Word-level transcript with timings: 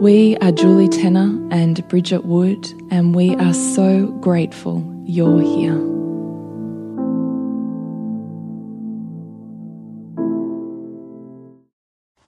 We 0.00 0.36
are 0.42 0.52
Julie 0.52 0.90
Tenner 0.90 1.40
and 1.50 1.88
Bridget 1.88 2.26
Wood, 2.26 2.70
and 2.90 3.14
we 3.14 3.34
are 3.36 3.54
so 3.54 4.08
grateful 4.20 4.84
you're 5.06 5.40
here. 5.40 5.78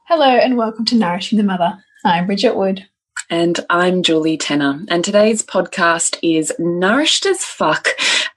Hello, 0.05 0.31
and 0.31 0.57
welcome 0.57 0.87
to 0.87 0.97
Nourishing 0.97 1.37
the 1.37 1.45
Mother. 1.45 1.77
I'm 2.07 2.25
Bridget 2.25 2.57
Wood. 2.57 2.87
And 3.29 3.61
I'm 3.69 4.03
Julie 4.03 4.39
Tenner. 4.39 4.83
And 4.89 5.05
today's 5.05 5.43
podcast 5.43 6.19
is 6.23 6.51
Nourished 6.59 7.27
as 7.27 7.45
Fuck 7.45 7.89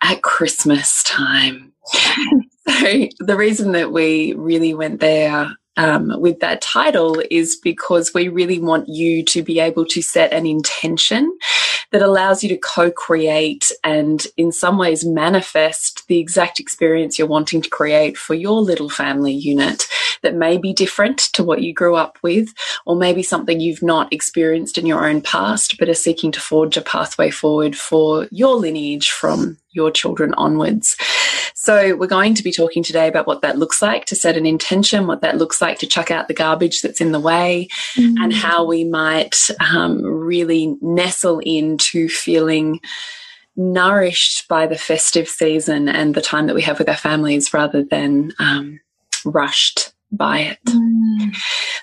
at 0.02 0.24
Christmas 0.24 1.04
time. 1.04 1.72
so, 2.68 3.08
the 3.20 3.38
reason 3.38 3.72
that 3.72 3.94
we 3.94 4.34
really 4.34 4.74
went 4.74 5.00
there 5.00 5.56
um, 5.78 6.20
with 6.20 6.40
that 6.40 6.62
title 6.62 7.22
is 7.32 7.56
because 7.56 8.14
we 8.14 8.28
really 8.28 8.60
want 8.60 8.90
you 8.90 9.24
to 9.26 9.42
be 9.42 9.60
able 9.60 9.86
to 9.86 10.02
set 10.02 10.34
an 10.34 10.46
intention 10.46 11.38
that 11.92 12.02
allows 12.02 12.44
you 12.44 12.50
to 12.50 12.58
co-create 12.58 13.72
and 13.84 14.28
in 14.38 14.52
some 14.52 14.78
ways 14.78 15.06
manifest 15.06 16.08
the 16.08 16.20
exact 16.20 16.60
experience 16.60 17.18
you're 17.18 17.28
wanting 17.28 17.62
to 17.62 17.70
create 17.70 18.18
for 18.18 18.34
your 18.34 18.62
little 18.62 18.90
family 18.90 19.34
unit 19.34 19.88
that 20.24 20.36
may 20.36 20.58
be 20.58 20.74
different 20.74 21.18
to 21.18 21.44
what 21.44 21.62
you 21.62 21.74
grew 21.74 21.96
up 21.96 22.18
with 22.22 22.50
or 22.86 22.96
maybe 22.96 23.24
something 23.24 23.60
you've 23.60 23.84
not 23.84 24.12
experienced 24.14 24.78
in 24.78 24.86
your 24.86 25.08
own 25.08 25.22
past 25.22 25.78
but 25.78 25.90
are 25.90 25.94
seeking 25.94 26.32
to 26.32 26.40
forge 26.40 26.78
a 26.78 26.82
pathway 26.82 27.30
forward 27.30 27.76
for 27.76 28.28
your 28.32 28.56
lineage 28.56 29.10
from 29.10 29.58
your 29.72 29.92
children 29.92 30.34
onwards. 30.36 30.98
So 31.64 31.96
we're 31.96 32.08
going 32.08 32.34
to 32.34 32.44
be 32.44 32.52
talking 32.52 32.82
today 32.82 33.08
about 33.08 33.28
what 33.28 33.44
that 33.44 33.60
looks 33.60 33.84
like 33.84 34.06
to 34.06 34.16
set 34.16 34.36
an 34.36 34.48
intention, 34.48 35.06
what 35.06 35.22
that 35.22 35.38
looks 35.38 35.62
like 35.62 35.78
to 35.78 35.86
chuck 35.86 36.10
out 36.10 36.28
the 36.28 36.34
garbage 36.34 36.82
that's 36.82 37.00
in 37.00 37.12
the 37.12 37.20
way, 37.20 37.68
mm. 37.94 38.16
and 38.20 38.34
how 38.34 38.66
we 38.66 38.84
might 38.84 39.36
um, 39.60 40.04
really 40.04 40.76
nestle 40.82 41.38
into 41.38 42.10
feeling 42.10 42.80
nourished 43.56 44.48
by 44.48 44.66
the 44.66 44.76
festive 44.76 45.30
season 45.30 45.88
and 45.88 46.16
the 46.16 46.22
time 46.22 46.48
that 46.48 46.56
we 46.56 46.64
have 46.64 46.80
with 46.80 46.90
our 46.90 46.98
families 46.98 47.54
rather 47.54 47.84
than 47.84 48.34
um, 48.40 48.80
rushed 49.24 49.91
by 50.12 50.40
it. 50.40 50.60
Mm. 50.66 51.36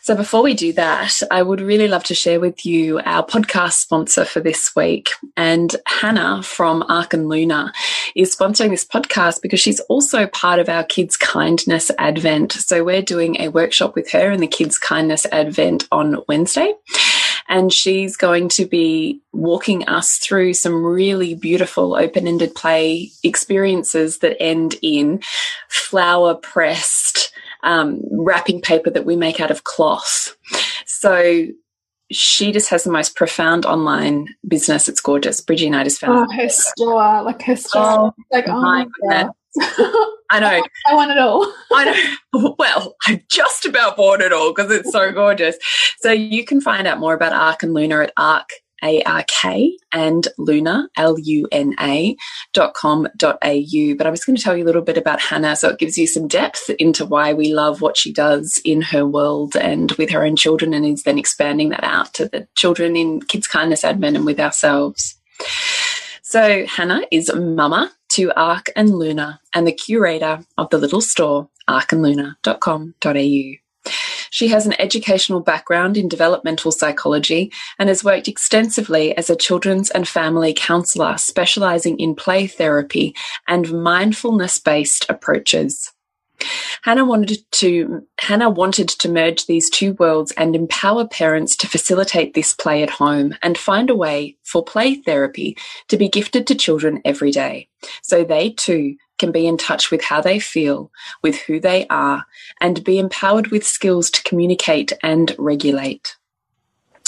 So, 0.02 0.14
before 0.14 0.42
we 0.42 0.54
do 0.54 0.72
that, 0.74 1.20
I 1.30 1.42
would 1.42 1.60
really 1.60 1.88
love 1.88 2.04
to 2.04 2.14
share 2.14 2.40
with 2.40 2.64
you 2.64 3.00
our 3.04 3.24
podcast 3.24 3.74
sponsor 3.74 4.24
for 4.24 4.40
this 4.40 4.74
week. 4.74 5.10
And 5.36 5.74
Hannah 5.86 6.42
from 6.42 6.84
Ark 6.88 7.14
and 7.14 7.28
Luna 7.28 7.72
is 8.14 8.34
sponsoring 8.34 8.70
this 8.70 8.84
podcast 8.84 9.42
because 9.42 9.60
she's 9.60 9.80
also 9.80 10.26
part 10.26 10.58
of 10.60 10.68
our 10.68 10.84
Kids 10.84 11.16
Kindness 11.16 11.90
Advent. 11.98 12.52
So, 12.52 12.84
we're 12.84 13.02
doing 13.02 13.40
a 13.40 13.48
workshop 13.48 13.94
with 13.94 14.10
her 14.12 14.30
in 14.30 14.40
the 14.40 14.46
Kids 14.46 14.78
Kindness 14.78 15.26
Advent 15.32 15.86
on 15.90 16.22
Wednesday 16.28 16.74
and 17.48 17.72
she's 17.72 18.16
going 18.16 18.48
to 18.50 18.66
be 18.66 19.20
walking 19.32 19.88
us 19.88 20.18
through 20.18 20.52
some 20.52 20.84
really 20.84 21.34
beautiful 21.34 21.96
open 21.96 22.28
ended 22.28 22.54
play 22.54 23.10
experiences 23.24 24.18
that 24.18 24.40
end 24.40 24.76
in 24.82 25.20
flower 25.68 26.34
pressed 26.34 27.32
um, 27.62 28.00
wrapping 28.10 28.60
paper 28.60 28.90
that 28.90 29.04
we 29.04 29.16
make 29.16 29.40
out 29.40 29.50
of 29.50 29.64
cloth. 29.64 30.36
So 30.86 31.46
she 32.10 32.52
just 32.52 32.70
has 32.70 32.84
the 32.84 32.92
most 32.92 33.16
profound 33.16 33.66
online 33.66 34.28
business. 34.46 34.88
It's 34.88 35.00
gorgeous. 35.00 35.40
Bridgie 35.40 35.70
Knight 35.70 35.86
is 35.86 35.98
found. 35.98 36.28
Oh, 36.30 36.34
her 36.34 36.48
store, 36.48 37.22
like 37.22 37.42
her 37.42 37.56
store. 37.56 37.82
Oh, 37.82 38.14
like, 38.32 38.48
oh 38.48 38.60
my 38.60 38.86
goodness. 39.00 39.32
I 40.30 40.40
know. 40.40 40.62
I 40.88 40.94
want 40.94 41.10
it 41.10 41.18
all. 41.18 41.52
I 41.72 41.84
know. 42.32 42.54
Well, 42.58 42.96
I 43.06 43.22
just 43.28 43.64
about 43.66 43.96
bought 43.96 44.20
it 44.20 44.32
all 44.32 44.52
because 44.54 44.70
it's 44.70 44.92
so 44.92 45.12
gorgeous. 45.12 45.56
So 45.98 46.10
you 46.10 46.44
can 46.44 46.60
find 46.60 46.86
out 46.86 46.98
more 46.98 47.14
about 47.14 47.32
Ark 47.32 47.62
and 47.62 47.74
Luna 47.74 48.00
at 48.00 48.12
Ark 48.16 48.48
a-R-K 48.82 49.76
and 49.92 50.28
Luna, 50.38 50.88
L-U-N-A 50.96 52.16
dot 52.52 52.74
com 52.74 53.08
dot 53.16 53.38
A-U. 53.42 53.96
But 53.96 54.06
I 54.06 54.10
was 54.10 54.24
going 54.24 54.36
to 54.36 54.42
tell 54.42 54.56
you 54.56 54.64
a 54.64 54.66
little 54.66 54.82
bit 54.82 54.98
about 54.98 55.20
Hannah 55.20 55.56
so 55.56 55.70
it 55.70 55.78
gives 55.78 55.98
you 55.98 56.06
some 56.06 56.28
depth 56.28 56.70
into 56.78 57.04
why 57.04 57.32
we 57.32 57.52
love 57.52 57.80
what 57.80 57.96
she 57.96 58.12
does 58.12 58.60
in 58.64 58.82
her 58.82 59.06
world 59.06 59.56
and 59.56 59.92
with 59.92 60.10
her 60.10 60.24
own 60.24 60.36
children 60.36 60.74
and 60.74 60.86
is 60.86 61.02
then 61.02 61.18
expanding 61.18 61.70
that 61.70 61.84
out 61.84 62.14
to 62.14 62.28
the 62.28 62.46
children 62.54 62.96
in 62.96 63.20
Kids 63.22 63.46
Kindness 63.46 63.84
Advent 63.84 64.16
and 64.16 64.26
with 64.26 64.40
ourselves. 64.40 65.16
So 66.22 66.66
Hannah 66.66 67.02
is 67.10 67.32
mama 67.34 67.92
to 68.10 68.32
Ark 68.38 68.70
and 68.76 68.90
Luna 68.90 69.40
and 69.54 69.66
the 69.66 69.72
curator 69.72 70.44
of 70.56 70.70
the 70.70 70.78
little 70.78 71.00
store, 71.00 71.48
arkandluna.com.au. 71.68 73.92
She 74.30 74.48
has 74.48 74.66
an 74.66 74.80
educational 74.80 75.40
background 75.40 75.96
in 75.96 76.08
developmental 76.08 76.72
psychology 76.72 77.52
and 77.78 77.88
has 77.88 78.04
worked 78.04 78.28
extensively 78.28 79.16
as 79.16 79.30
a 79.30 79.36
children's 79.36 79.90
and 79.90 80.06
family 80.06 80.54
counsellor, 80.54 81.16
specialising 81.18 81.98
in 81.98 82.14
play 82.14 82.46
therapy 82.46 83.14
and 83.46 83.82
mindfulness 83.82 84.58
based 84.58 85.06
approaches. 85.08 85.92
Hannah 86.82 87.04
wanted 87.04 87.38
to 87.52 88.06
Hannah 88.20 88.50
wanted 88.50 88.88
to 88.88 89.08
merge 89.08 89.46
these 89.46 89.68
two 89.68 89.94
worlds 89.94 90.32
and 90.32 90.54
empower 90.54 91.06
parents 91.06 91.56
to 91.56 91.68
facilitate 91.68 92.34
this 92.34 92.52
play 92.52 92.82
at 92.82 92.90
home 92.90 93.34
and 93.42 93.58
find 93.58 93.90
a 93.90 93.96
way 93.96 94.36
for 94.44 94.64
play 94.64 94.94
therapy 94.94 95.56
to 95.88 95.96
be 95.96 96.08
gifted 96.08 96.46
to 96.46 96.54
children 96.54 97.00
every 97.04 97.30
day 97.30 97.68
so 98.02 98.22
they 98.22 98.50
too 98.50 98.96
can 99.18 99.32
be 99.32 99.46
in 99.46 99.56
touch 99.56 99.90
with 99.90 100.02
how 100.02 100.20
they 100.20 100.38
feel, 100.38 100.90
with 101.22 101.36
who 101.42 101.60
they 101.60 101.86
are, 101.88 102.24
and 102.60 102.84
be 102.84 102.98
empowered 102.98 103.48
with 103.48 103.66
skills 103.66 104.10
to 104.10 104.22
communicate 104.22 104.92
and 105.02 105.34
regulate. 105.38 106.16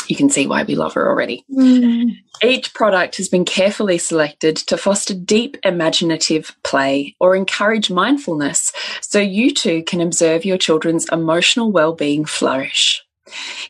You 0.08 0.16
can 0.16 0.28
see 0.28 0.46
why 0.46 0.64
we 0.64 0.74
love 0.74 0.94
her 0.94 1.08
already. 1.08 1.44
Mm. 1.50 2.16
Each 2.42 2.74
product 2.74 3.16
has 3.18 3.28
been 3.28 3.44
carefully 3.44 3.96
selected 3.96 4.56
to 4.56 4.76
foster 4.76 5.14
deep 5.14 5.56
imaginative 5.62 6.56
play 6.64 7.14
or 7.20 7.36
encourage 7.36 7.90
mindfulness 7.90 8.72
so 9.00 9.20
you 9.20 9.54
too 9.54 9.84
can 9.84 10.00
observe 10.00 10.44
your 10.44 10.58
children's 10.58 11.08
emotional 11.12 11.70
well-being 11.70 12.24
flourish. 12.24 13.04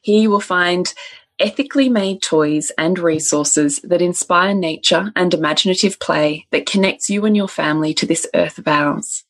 Here 0.00 0.22
you 0.22 0.30
will 0.30 0.40
find 0.40 0.92
ethically 1.40 1.88
made 1.88 2.22
toys 2.22 2.70
and 2.78 2.98
resources 2.98 3.80
that 3.82 4.02
inspire 4.02 4.54
nature 4.54 5.12
and 5.16 5.34
imaginative 5.34 5.98
play 5.98 6.46
that 6.50 6.66
connects 6.66 7.10
you 7.10 7.24
and 7.24 7.36
your 7.36 7.48
family 7.48 7.94
to 7.94 8.06
this 8.06 8.26
earth 8.34 8.58
of 8.58 8.68
ours. 8.68 9.24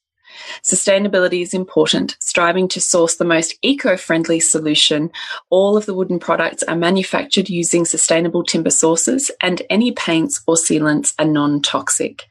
Sustainability 0.63 1.43
is 1.43 1.55
important, 1.55 2.17
striving 2.21 2.69
to 2.69 2.81
source 2.81 3.17
the 3.17 3.25
most 3.25 3.55
eco 3.63 3.97
friendly 3.97 4.41
solution. 4.41 5.11
All 5.51 5.77
of 5.77 5.87
the 5.87 5.95
wooden 5.95 6.19
products 6.19 6.63
are 6.65 6.77
manufactured 6.77 7.49
using 7.49 7.85
sustainable 7.85 8.45
timber 8.45 8.71
sources, 8.71 9.31
and 9.41 9.63
any 9.71 9.93
paints 9.93 10.43
or 10.47 10.55
sealants 10.55 11.15
are 11.19 11.25
non 11.25 11.63
toxic. 11.63 12.27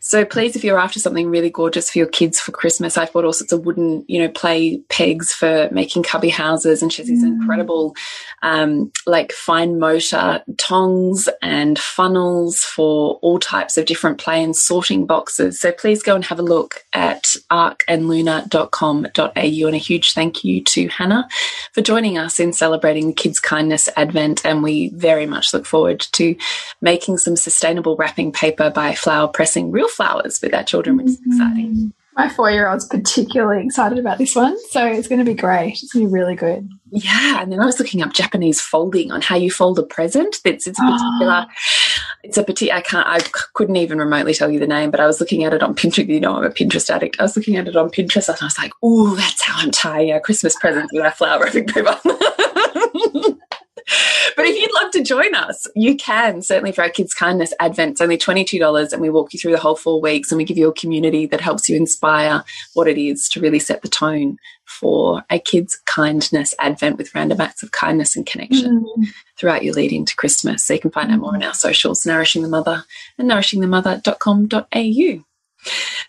So, 0.00 0.24
please, 0.24 0.56
if 0.56 0.64
you're 0.64 0.78
after 0.78 1.00
something 1.00 1.30
really 1.30 1.50
gorgeous 1.50 1.90
for 1.90 1.98
your 1.98 2.06
kids 2.08 2.40
for 2.40 2.52
Christmas, 2.52 2.96
I've 2.96 3.12
bought 3.12 3.24
all 3.24 3.32
sorts 3.32 3.52
of 3.52 3.64
wooden, 3.66 4.04
you 4.08 4.20
know, 4.20 4.28
play 4.28 4.78
pegs 4.88 5.32
for 5.32 5.68
making 5.72 6.02
cubby 6.02 6.28
houses, 6.28 6.82
and 6.82 6.92
she 6.92 7.02
has 7.02 7.08
these 7.08 7.24
mm. 7.24 7.28
incredible, 7.28 7.94
um, 8.42 8.92
like 9.06 9.32
fine 9.32 9.78
motor 9.78 10.42
tongs 10.58 11.28
and 11.42 11.78
funnels 11.78 12.62
for 12.62 13.18
all 13.22 13.38
types 13.38 13.76
of 13.78 13.86
different 13.86 14.18
play 14.18 14.42
and 14.42 14.56
sorting 14.56 15.06
boxes. 15.06 15.60
So, 15.60 15.72
please 15.72 16.02
go 16.02 16.14
and 16.14 16.24
have 16.24 16.38
a 16.38 16.42
look 16.42 16.84
at 16.92 17.34
arkandluna.com.au. 17.50 19.66
And 19.66 19.74
a 19.74 19.78
huge 19.78 20.12
thank 20.12 20.44
you 20.44 20.62
to 20.64 20.88
Hannah 20.88 21.26
for 21.72 21.80
joining 21.82 22.18
us 22.18 22.40
in 22.40 22.52
celebrating 22.52 23.08
the 23.08 23.14
Kids 23.14 23.40
Kindness 23.40 23.88
Advent. 23.96 24.44
And 24.44 24.62
we 24.62 24.88
very 24.88 25.26
much 25.26 25.54
look 25.54 25.66
forward 25.66 26.00
to 26.12 26.36
making 26.80 27.18
some 27.18 27.36
sustainable 27.36 27.96
wrapping 27.96 28.32
paper 28.32 28.70
by 28.70 28.94
flower 28.94 29.28
pressing 29.28 29.70
real 29.70 29.88
flowers 29.88 30.40
with 30.42 30.54
our 30.54 30.64
children, 30.64 30.96
which 30.96 31.06
is 31.06 31.20
mm-hmm. 31.20 31.32
exciting. 31.32 31.92
My 32.16 32.28
four 32.28 32.50
year 32.50 32.68
old's 32.68 32.86
particularly 32.86 33.64
excited 33.64 33.98
about 33.98 34.18
this 34.18 34.36
one, 34.36 34.56
so 34.70 34.86
it's 34.86 35.08
going 35.08 35.18
to 35.18 35.24
be 35.24 35.34
great. 35.34 35.82
It's 35.82 35.92
going 35.92 36.06
to 36.06 36.08
be 36.08 36.14
really 36.14 36.36
good. 36.36 36.70
Yeah, 36.90 37.42
and 37.42 37.50
then 37.50 37.60
I 37.60 37.66
was 37.66 37.80
looking 37.80 38.02
up 38.02 38.12
Japanese 38.12 38.60
folding 38.60 39.10
on 39.10 39.20
how 39.20 39.34
you 39.34 39.50
fold 39.50 39.80
a 39.80 39.82
present. 39.82 40.36
It's 40.44 40.66
it's 40.66 40.78
a 40.78 40.82
particular. 40.82 41.46
Oh. 41.56 42.13
It's 42.24 42.38
a 42.38 42.42
particular. 42.42 42.78
I 42.78 42.80
can't. 42.80 43.06
I 43.06 43.20
couldn't 43.52 43.76
even 43.76 43.98
remotely 43.98 44.32
tell 44.32 44.50
you 44.50 44.58
the 44.58 44.66
name, 44.66 44.90
but 44.90 44.98
I 44.98 45.06
was 45.06 45.20
looking 45.20 45.44
at 45.44 45.52
it 45.52 45.62
on 45.62 45.74
Pinterest. 45.74 46.08
You 46.08 46.20
know, 46.20 46.36
I'm 46.36 46.44
a 46.44 46.50
Pinterest 46.50 46.88
addict. 46.88 47.20
I 47.20 47.24
was 47.24 47.36
looking 47.36 47.56
at 47.56 47.68
it 47.68 47.76
on 47.76 47.90
Pinterest, 47.90 48.28
and 48.28 48.38
I 48.40 48.46
was 48.46 48.58
like, 48.58 48.72
"Oh, 48.82 49.14
that's 49.14 49.42
how 49.42 49.60
I'm 49.60 49.70
tying 49.70 50.10
a 50.10 50.20
Christmas 50.20 50.56
present 50.56 50.88
with 50.92 51.04
our 51.04 51.12
flower 51.12 51.44
wrapping 51.44 51.66
paper." 51.66 52.00
but 54.36 54.46
if 54.46 54.56
you'd 54.56 54.82
love 54.82 54.90
to 54.92 55.02
join 55.02 55.34
us, 55.34 55.66
you 55.74 55.96
can 55.96 56.42
certainly 56.42 56.72
for 56.72 56.82
our 56.82 56.90
Kids 56.90 57.14
Kindness 57.14 57.52
Advent. 57.60 57.92
It's 57.92 58.00
only 58.00 58.16
$22 58.18 58.92
and 58.92 59.02
we 59.02 59.10
walk 59.10 59.32
you 59.32 59.38
through 59.38 59.52
the 59.52 59.58
whole 59.58 59.76
four 59.76 60.00
weeks 60.00 60.30
and 60.30 60.38
we 60.38 60.44
give 60.44 60.58
you 60.58 60.68
a 60.68 60.74
community 60.74 61.26
that 61.26 61.40
helps 61.40 61.68
you 61.68 61.76
inspire 61.76 62.44
what 62.74 62.88
it 62.88 62.98
is 62.98 63.28
to 63.30 63.40
really 63.40 63.58
set 63.58 63.82
the 63.82 63.88
tone 63.88 64.38
for 64.64 65.22
a 65.30 65.38
Kids 65.38 65.78
Kindness 65.86 66.54
Advent 66.58 66.98
with 66.98 67.14
random 67.14 67.40
acts 67.40 67.62
of 67.62 67.70
kindness 67.72 68.16
and 68.16 68.26
connection 68.26 68.84
mm. 68.84 69.06
throughout 69.38 69.62
your 69.64 69.74
lead 69.74 69.92
into 69.92 70.16
Christmas. 70.16 70.64
So 70.64 70.74
you 70.74 70.80
can 70.80 70.90
find 70.90 71.12
out 71.12 71.20
more 71.20 71.34
on 71.34 71.42
our 71.42 71.54
socials, 71.54 72.06
Nourishing 72.06 72.42
the 72.42 72.48
Mother 72.48 72.84
and 73.18 73.30
nourishingthemother.com.au. 73.30 75.24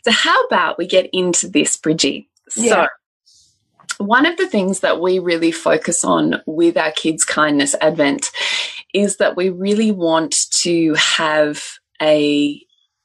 So 0.03 0.11
how 0.11 0.45
about 0.45 0.77
we 0.77 0.87
get 0.87 1.09
into 1.13 1.47
this, 1.47 1.77
Bridgie? 1.77 2.29
Yeah. 2.55 2.69
So 2.69 2.87
one 3.97 4.25
of 4.25 4.37
the 4.37 4.47
things 4.47 4.81
that 4.81 4.99
we 4.99 5.19
really 5.19 5.51
focus 5.51 6.03
on 6.03 6.41
with 6.45 6.77
our 6.77 6.91
Kids 6.91 7.23
Kindness 7.23 7.75
Advent 7.81 8.31
is 8.93 9.17
that 9.17 9.35
we 9.35 9.49
really 9.49 9.91
want 9.91 10.49
to 10.51 10.93
have 10.95 11.63
a 12.01 12.61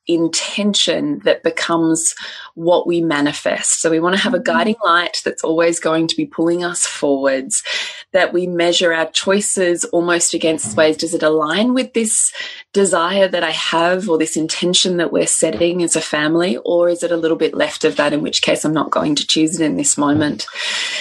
intention 0.07 1.21
that 1.25 1.43
becomes 1.43 2.15
what 2.55 2.87
we 2.87 3.01
manifest. 3.01 3.81
So 3.81 3.91
we 3.91 4.01
want 4.01 4.17
to 4.17 4.23
have 4.23 4.35
a 4.35 4.41
guiding 4.41 4.77
light 4.85 5.21
that's 5.25 5.45
always 5.45 5.79
going 5.79 6.09
to 6.09 6.17
be 6.17 6.27
pulling 6.27 6.65
us 6.65 6.85
forwards, 6.85 7.63
that 8.13 8.33
we 8.33 8.47
measure 8.47 8.93
our 8.93 9.07
choices 9.11 9.85
almost 9.87 10.35
against 10.35 10.77
ways. 10.77 10.97
Does 10.97 11.15
it 11.15 11.23
align 11.23 11.75
with 11.75 11.93
this 11.93 12.33
desire 12.73 13.29
that 13.29 13.45
I 13.45 13.51
have 13.51 14.09
or 14.09 14.19
this 14.19 14.37
intention 14.37 14.97
that 14.97 15.13
we're 15.13 15.27
setting 15.27 15.83
as 15.83 15.97
a 15.97 16.01
family? 16.01 16.57
Or 16.59 16.89
is 16.89 17.03
it 17.03 17.13
a 17.13 17.17
little 17.17 17.37
bit 17.37 17.55
left 17.55 17.85
of 17.85 17.97
that, 17.97 18.13
in 18.13 18.23
which 18.23 18.43
case 18.43 18.65
I'm 18.65 18.73
not 18.73 18.91
going 18.91 19.15
to 19.17 19.27
choose 19.27 19.59
it 19.59 19.65
in 19.65 19.77
this 19.77 19.97
moment? 19.97 20.47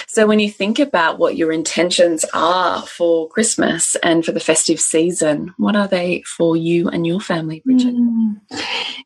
So 0.08 0.28
when 0.28 0.40
you 0.40 0.50
think 0.50 0.80
about 0.80 1.20
what 1.20 1.38
your 1.38 1.52
intentions 1.52 2.26
are 2.34 2.84
for 2.84 3.30
Christmas 3.30 3.96
and 4.04 4.24
for 4.24 4.32
the 4.32 4.40
festive 4.40 4.80
season, 4.80 5.54
what 5.58 5.76
are 5.76 5.88
they 5.88 6.24
for 6.26 6.56
you 6.56 6.90
and 6.90 7.06
your 7.06 7.20
family, 7.20 7.62
Bridget? 7.66 7.96
Mm. 7.96 8.42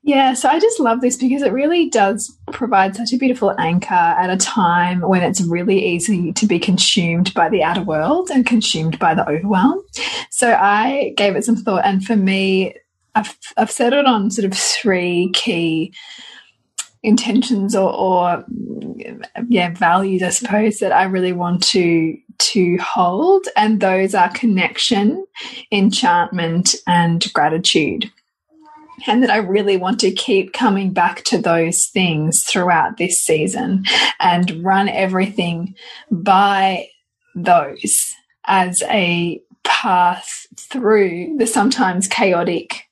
Yeah, 0.03 0.33
so 0.33 0.49
I 0.49 0.59
just 0.59 0.79
love 0.79 1.01
this 1.01 1.15
because 1.15 1.41
it 1.41 1.53
really 1.53 1.89
does 1.89 2.37
provide 2.51 2.95
such 2.95 3.13
a 3.13 3.17
beautiful 3.17 3.53
anchor 3.57 3.93
at 3.93 4.29
a 4.29 4.37
time 4.37 5.01
when 5.01 5.23
it's 5.23 5.41
really 5.41 5.83
easy 5.83 6.33
to 6.33 6.45
be 6.45 6.59
consumed 6.59 7.33
by 7.33 7.49
the 7.49 7.63
outer 7.63 7.81
world 7.81 8.29
and 8.29 8.45
consumed 8.45 8.99
by 8.99 9.13
the 9.13 9.27
overwhelm. 9.27 9.81
So 10.29 10.53
I 10.53 11.13
gave 11.17 11.35
it 11.35 11.45
some 11.45 11.55
thought, 11.55 11.85
and 11.85 12.05
for 12.05 12.15
me, 12.15 12.75
I've, 13.15 13.37
I've 13.57 13.71
settled 13.71 14.05
on 14.05 14.31
sort 14.31 14.45
of 14.45 14.57
three 14.57 15.29
key 15.33 15.93
intentions 17.03 17.75
or, 17.75 17.93
or 17.93 18.45
yeah 19.49 19.69
values 19.71 20.23
i 20.23 20.29
suppose 20.29 20.79
that 20.79 20.93
i 20.93 21.03
really 21.03 21.33
want 21.33 21.61
to 21.61 22.17
to 22.37 22.77
hold 22.77 23.45
and 23.57 23.81
those 23.81 24.15
are 24.15 24.29
connection 24.29 25.25
enchantment 25.69 26.75
and 26.87 27.31
gratitude 27.33 28.09
and 29.07 29.23
that 29.23 29.29
I 29.29 29.37
really 29.37 29.77
want 29.77 29.99
to 30.01 30.11
keep 30.11 30.53
coming 30.53 30.91
back 30.91 31.23
to 31.25 31.37
those 31.37 31.87
things 31.87 32.43
throughout 32.43 32.97
this 32.97 33.19
season 33.21 33.85
and 34.19 34.63
run 34.63 34.89
everything 34.89 35.75
by 36.11 36.87
those 37.35 38.13
as 38.45 38.83
a 38.83 39.41
path 39.63 40.45
through 40.57 41.37
the 41.37 41.47
sometimes 41.47 42.07
chaotic, 42.07 42.89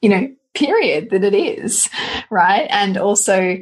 you 0.00 0.08
know, 0.08 0.30
period 0.54 1.10
that 1.10 1.24
it 1.24 1.34
is, 1.34 1.88
right? 2.30 2.66
And 2.70 2.96
also 2.96 3.58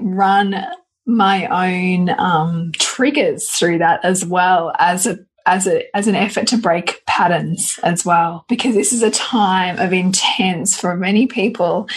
run 0.00 0.66
my 1.06 1.46
own 1.46 2.10
um, 2.18 2.72
triggers 2.78 3.48
through 3.50 3.78
that 3.78 4.04
as 4.04 4.24
well 4.24 4.72
as 4.78 5.06
a 5.06 5.18
as 5.46 5.66
a 5.66 5.96
as 5.96 6.08
an 6.08 6.14
effort 6.14 6.46
to 6.48 6.58
break 6.58 7.02
patterns 7.06 7.78
as 7.82 8.04
well 8.04 8.44
because 8.48 8.74
this 8.74 8.92
is 8.92 9.02
a 9.02 9.10
time 9.10 9.78
of 9.78 9.92
intense 9.92 10.78
for 10.78 10.96
many 10.96 11.26
people 11.26 11.88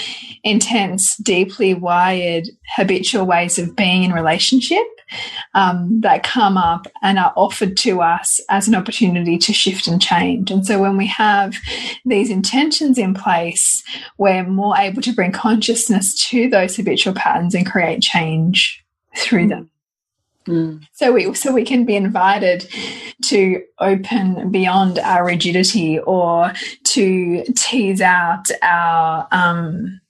intense 0.44 1.18
deeply 1.18 1.74
wired 1.74 2.48
habitual 2.76 3.26
ways 3.26 3.60
of 3.60 3.76
being 3.76 4.04
in 4.04 4.14
relationship 4.14 4.84
um, 5.56 6.02
that 6.02 6.22
come 6.22 6.56
up 6.56 6.86
and 7.02 7.18
are 7.18 7.34
offered 7.36 7.76
to 7.78 8.00
us 8.00 8.40
as 8.50 8.68
an 8.68 8.76
opportunity 8.76 9.40
to 9.40 9.52
shift 9.52 9.88
and 9.88 10.00
change. 10.00 10.52
And 10.52 10.64
so 10.64 10.80
when 10.80 10.98
we 10.98 11.08
have 11.08 11.56
these 12.06 12.30
intentions 12.30 13.00
in 13.00 13.16
place 13.16 13.84
we're 14.18 14.46
more 14.46 14.78
able 14.78 15.02
to 15.02 15.14
bring 15.14 15.32
consciousness 15.32 16.30
to 16.30 16.50
those 16.50 16.76
habitual 16.76 17.14
patterns 17.14 17.56
and 17.56 17.66
create 17.66 18.02
change 18.02 18.84
through 19.16 19.48
them 19.48 19.72
Mm. 20.50 20.84
So 20.94 21.12
we 21.12 21.34
so 21.36 21.54
we 21.54 21.64
can 21.64 21.86
be 21.86 21.96
invited 21.96 22.68
to 23.26 23.64
open 23.80 24.52
beyond 24.52 24.98
our 25.00 25.26
rigidity 25.26 26.00
or 26.00 26.54
to 26.86 27.44
tease 27.56 28.02
out 28.02 28.48
our 28.64 29.28
um, 29.32 30.02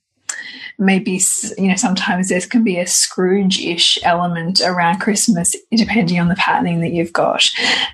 maybe 0.77 1.19
you 1.57 1.67
know 1.67 1.75
sometimes 1.75 2.29
there 2.29 2.39
can 2.41 2.63
be 2.63 2.77
a 2.79 2.87
Scrooge-ish 2.87 3.99
element 4.03 4.61
around 4.61 4.99
Christmas 4.99 5.55
depending 5.71 6.19
on 6.19 6.29
the 6.29 6.35
patterning 6.35 6.79
that 6.79 6.93
you've 6.93 7.13
got. 7.13 7.43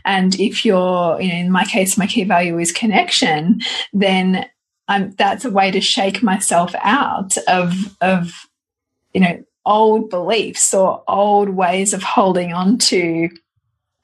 And 0.05 0.39
if 0.39 0.63
you're 0.65 1.19
you 1.19 1.29
know 1.29 1.39
in 1.39 1.51
my 1.51 1.65
case 1.65 1.97
my 1.97 2.07
key 2.07 2.23
value 2.23 2.59
is 2.59 2.71
connection, 2.71 3.61
then 3.91 4.45
I'm, 4.87 5.11
that's 5.17 5.45
a 5.45 5.49
way 5.49 5.71
to 5.71 5.81
shake 5.81 6.21
myself 6.21 6.75
out 6.81 7.37
of 7.47 7.73
of 8.01 8.31
you 9.13 9.21
know 9.21 9.43
old 9.65 10.09
beliefs 10.09 10.73
or 10.73 11.03
old 11.07 11.49
ways 11.49 11.93
of 11.93 12.03
holding 12.03 12.53
on 12.53 12.77
to 12.77 13.29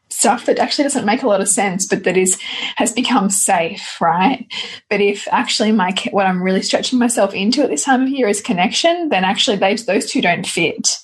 stuff 0.10 0.46
that 0.46 0.60
actually 0.60 0.84
doesn't 0.84 1.06
make 1.06 1.24
a 1.24 1.28
lot 1.28 1.40
of 1.40 1.48
sense 1.48 1.86
but 1.86 2.04
that 2.04 2.18
is 2.18 2.38
has 2.76 2.92
become 2.92 3.30
safe 3.30 4.00
right? 4.02 4.46
But 4.90 5.00
if 5.02 5.28
actually 5.32 5.72
my 5.72 5.96
what 6.12 6.26
i'm 6.26 6.44
really 6.44 6.62
stretching 6.62 7.00
myself 7.00 7.34
into 7.34 7.64
at 7.64 7.70
this 7.70 7.86
time 7.86 8.04
of 8.04 8.10
year 8.10 8.28
is 8.28 8.42
connection 8.42 9.10
then 9.10 9.24
actually 9.24 9.58
those 9.58 9.86
those 9.86 10.10
two 10.10 10.22
don't 10.22 10.46
fit. 10.46 10.98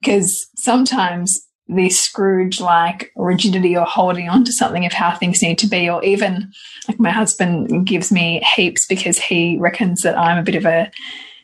Because 0.00 0.48
sometimes 0.56 1.46
the 1.68 1.88
scrooge 1.88 2.60
like 2.60 3.12
rigidity 3.14 3.76
or 3.76 3.84
holding 3.84 4.28
on 4.28 4.44
to 4.44 4.52
something 4.52 4.84
of 4.84 4.92
how 4.92 5.14
things 5.14 5.40
need 5.40 5.58
to 5.58 5.68
be 5.68 5.88
or 5.88 6.02
even 6.04 6.50
like 6.88 6.98
my 6.98 7.10
husband 7.10 7.86
gives 7.86 8.10
me 8.10 8.44
heaps 8.56 8.86
because 8.86 9.18
he 9.18 9.56
reckons 9.58 10.02
that 10.02 10.18
i'm 10.18 10.38
a 10.38 10.42
bit 10.42 10.56
of 10.56 10.66
a 10.66 10.90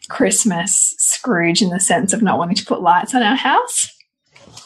Christmas 0.09 0.95
Scrooge 0.99 1.63
in 1.63 1.71
the 1.71 1.81
sense 1.81 2.13
of 2.13 2.23
not 2.23 2.39
wanting 2.39 2.57
to 2.57 2.65
put 2.65 2.83
lights 2.83 3.15
on 3.15 3.23
our 3.23 3.37
house 3.37 3.93